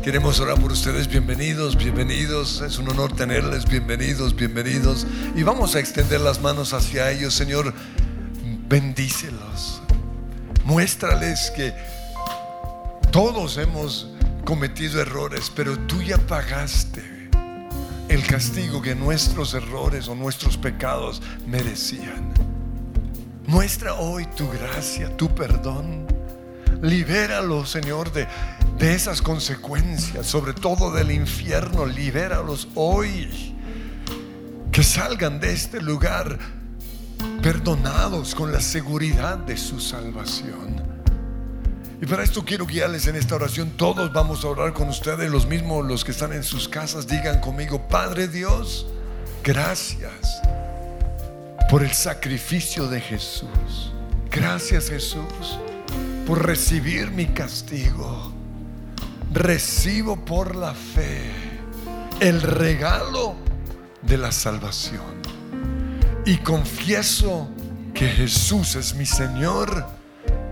Queremos 0.01 0.39
orar 0.39 0.59
por 0.59 0.71
ustedes. 0.71 1.07
Bienvenidos, 1.07 1.75
bienvenidos. 1.75 2.61
Es 2.61 2.79
un 2.79 2.89
honor 2.89 3.15
tenerles. 3.15 3.63
Bienvenidos, 3.69 4.35
bienvenidos. 4.35 5.05
Y 5.35 5.43
vamos 5.43 5.75
a 5.75 5.79
extender 5.79 6.19
las 6.19 6.41
manos 6.41 6.73
hacia 6.73 7.11
ellos, 7.11 7.35
Señor. 7.35 7.71
Bendícelos. 8.67 9.83
Muéstrales 10.65 11.51
que 11.55 11.75
todos 13.11 13.57
hemos 13.57 14.09
cometido 14.43 14.99
errores, 14.99 15.51
pero 15.55 15.77
tú 15.81 16.01
ya 16.01 16.17
pagaste 16.17 17.29
el 18.09 18.25
castigo 18.25 18.81
que 18.81 18.95
nuestros 18.95 19.53
errores 19.53 20.07
o 20.07 20.15
nuestros 20.15 20.57
pecados 20.57 21.21
merecían. 21.45 22.33
Muestra 23.45 23.93
hoy 23.93 24.25
tu 24.35 24.49
gracia, 24.49 25.15
tu 25.17 25.29
perdón. 25.35 26.00
Libéralos, 26.81 27.69
Señor, 27.69 28.11
de, 28.11 28.27
de 28.79 28.95
esas 28.95 29.21
consecuencias, 29.21 30.25
sobre 30.25 30.53
todo 30.53 30.91
del 30.91 31.11
infierno. 31.11 31.85
Libéralos 31.85 32.67
hoy. 32.75 33.55
Que 34.71 34.83
salgan 34.83 35.39
de 35.39 35.53
este 35.53 35.81
lugar 35.81 36.39
perdonados 37.43 38.33
con 38.33 38.51
la 38.51 38.61
seguridad 38.61 39.37
de 39.37 39.57
su 39.57 39.79
salvación. 39.79 40.81
Y 42.01 42.05
para 42.07 42.23
esto 42.23 42.43
quiero 42.43 42.65
guiarles 42.65 43.05
en 43.05 43.15
esta 43.15 43.35
oración. 43.35 43.71
Todos 43.77 44.11
vamos 44.11 44.43
a 44.43 44.47
orar 44.47 44.73
con 44.73 44.89
ustedes, 44.89 45.29
los 45.29 45.45
mismos, 45.45 45.85
los 45.85 46.03
que 46.03 46.11
están 46.11 46.33
en 46.33 46.43
sus 46.43 46.67
casas, 46.67 47.05
digan 47.05 47.39
conmigo, 47.41 47.87
Padre 47.87 48.27
Dios, 48.27 48.87
gracias 49.43 50.41
por 51.69 51.83
el 51.83 51.91
sacrificio 51.91 52.87
de 52.87 53.01
Jesús. 53.01 53.93
Gracias 54.31 54.89
Jesús 54.89 55.59
por 56.31 56.47
recibir 56.47 57.11
mi 57.11 57.25
castigo. 57.25 58.31
Recibo 59.33 60.23
por 60.23 60.55
la 60.55 60.73
fe 60.73 61.29
el 62.21 62.41
regalo 62.41 63.35
de 64.01 64.17
la 64.17 64.31
salvación. 64.31 65.21
Y 66.25 66.37
confieso 66.37 67.49
que 67.93 68.07
Jesús 68.07 68.75
es 68.75 68.95
mi 68.95 69.05
Señor 69.05 69.85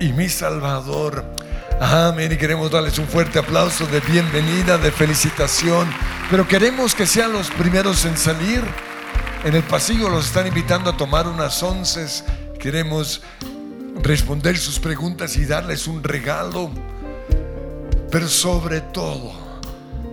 y 0.02 0.12
mi 0.12 0.28
Salvador. 0.28 1.24
Amén. 1.80 2.34
Y 2.34 2.36
queremos 2.36 2.72
darles 2.72 3.00
un 3.00 3.08
fuerte 3.08 3.40
aplauso 3.40 3.86
de 3.86 4.02
bienvenida, 4.02 4.78
de 4.78 4.92
felicitación. 4.92 5.90
Pero 6.30 6.46
queremos 6.46 6.94
que 6.94 7.08
sean 7.08 7.32
los 7.32 7.50
primeros 7.52 8.04
en 8.04 8.18
salir. 8.18 8.62
En 9.46 9.56
el 9.56 9.64
pasillo 9.64 10.10
los 10.10 10.26
están 10.26 10.46
invitando 10.46 10.90
a 10.90 10.98
tomar 10.98 11.26
unas 11.26 11.64
onces. 11.64 12.26
Queremos 12.60 13.22
responder 14.02 14.58
sus 14.58 14.80
preguntas 14.80 15.38
y 15.38 15.46
darles 15.46 15.88
un 15.88 16.04
regalo. 16.04 16.72
Pero 18.12 18.28
sobre 18.28 18.82
todo, 18.82 19.32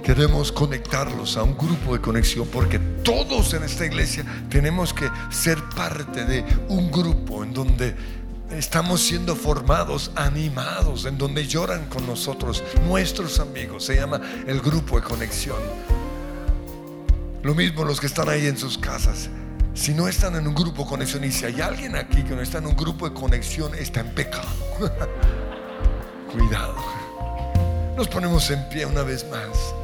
queremos 0.02 0.52
conectarlos 0.52 1.36
a 1.36 1.42
un 1.42 1.56
grupo 1.56 1.94
de 1.94 2.00
conexión 2.00 2.46
porque 2.52 2.78
todos 2.78 3.54
en 3.54 3.62
esta 3.62 3.86
iglesia 3.86 4.24
tenemos 4.50 4.92
que 4.92 5.08
ser 5.30 5.62
parte 5.74 6.24
de 6.24 6.44
un 6.68 6.90
grupo 6.90 7.42
en 7.42 7.54
donde 7.54 7.96
estamos 8.50 9.00
siendo 9.00 9.34
formados, 9.34 10.12
animados, 10.14 11.06
en 11.06 11.18
donde 11.18 11.46
lloran 11.46 11.86
con 11.86 12.06
nosotros 12.06 12.62
nuestros 12.86 13.40
amigos. 13.40 13.84
Se 13.84 13.96
llama 13.96 14.20
el 14.46 14.60
grupo 14.60 14.96
de 14.96 15.02
conexión. 15.02 15.58
Lo 17.42 17.54
mismo 17.54 17.84
los 17.84 18.00
que 18.00 18.06
están 18.06 18.28
ahí 18.28 18.46
en 18.46 18.58
sus 18.58 18.76
casas. 18.76 19.30
Si 19.76 19.92
no 19.92 20.08
están 20.08 20.34
en 20.36 20.46
un 20.48 20.54
grupo 20.54 20.84
de 20.84 20.88
conexión 20.88 21.22
y 21.24 21.30
si 21.30 21.44
hay 21.44 21.60
alguien 21.60 21.96
aquí 21.96 22.24
que 22.24 22.34
no 22.34 22.40
está 22.40 22.58
en 22.58 22.66
un 22.66 22.74
grupo 22.74 23.08
de 23.08 23.14
conexión, 23.14 23.74
está 23.74 24.00
en 24.00 24.08
pecado. 24.14 24.48
Cuidado. 26.32 26.74
Nos 27.94 28.08
ponemos 28.08 28.50
en 28.50 28.66
pie 28.70 28.86
una 28.86 29.02
vez 29.02 29.26
más. 29.30 29.74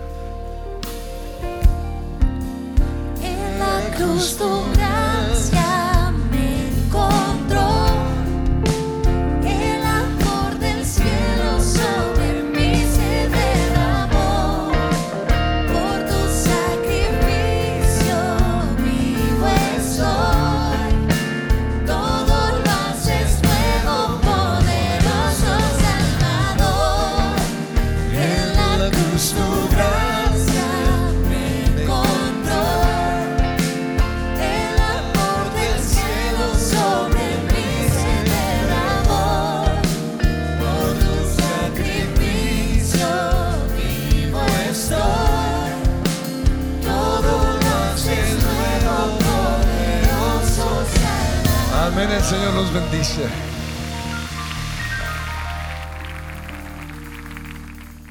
En 3.23 3.59
la 3.59 3.97
cruz 3.97 4.37
tu 4.39 4.65
gracia 4.73 5.72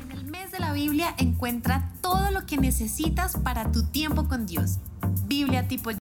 En 0.03 0.11
el 0.11 0.25
mes 0.25 0.51
de 0.51 0.59
la 0.59 0.71
Biblia 0.71 1.15
encuentra 1.17 1.89
todo 2.01 2.29
lo 2.29 2.45
que 2.45 2.57
necesitas 2.57 3.37
para 3.37 3.71
tu 3.71 3.83
tiempo 3.83 4.27
con 4.27 4.45
Dios. 4.45 4.77
Biblia 5.25 5.67
tipo 5.67 5.89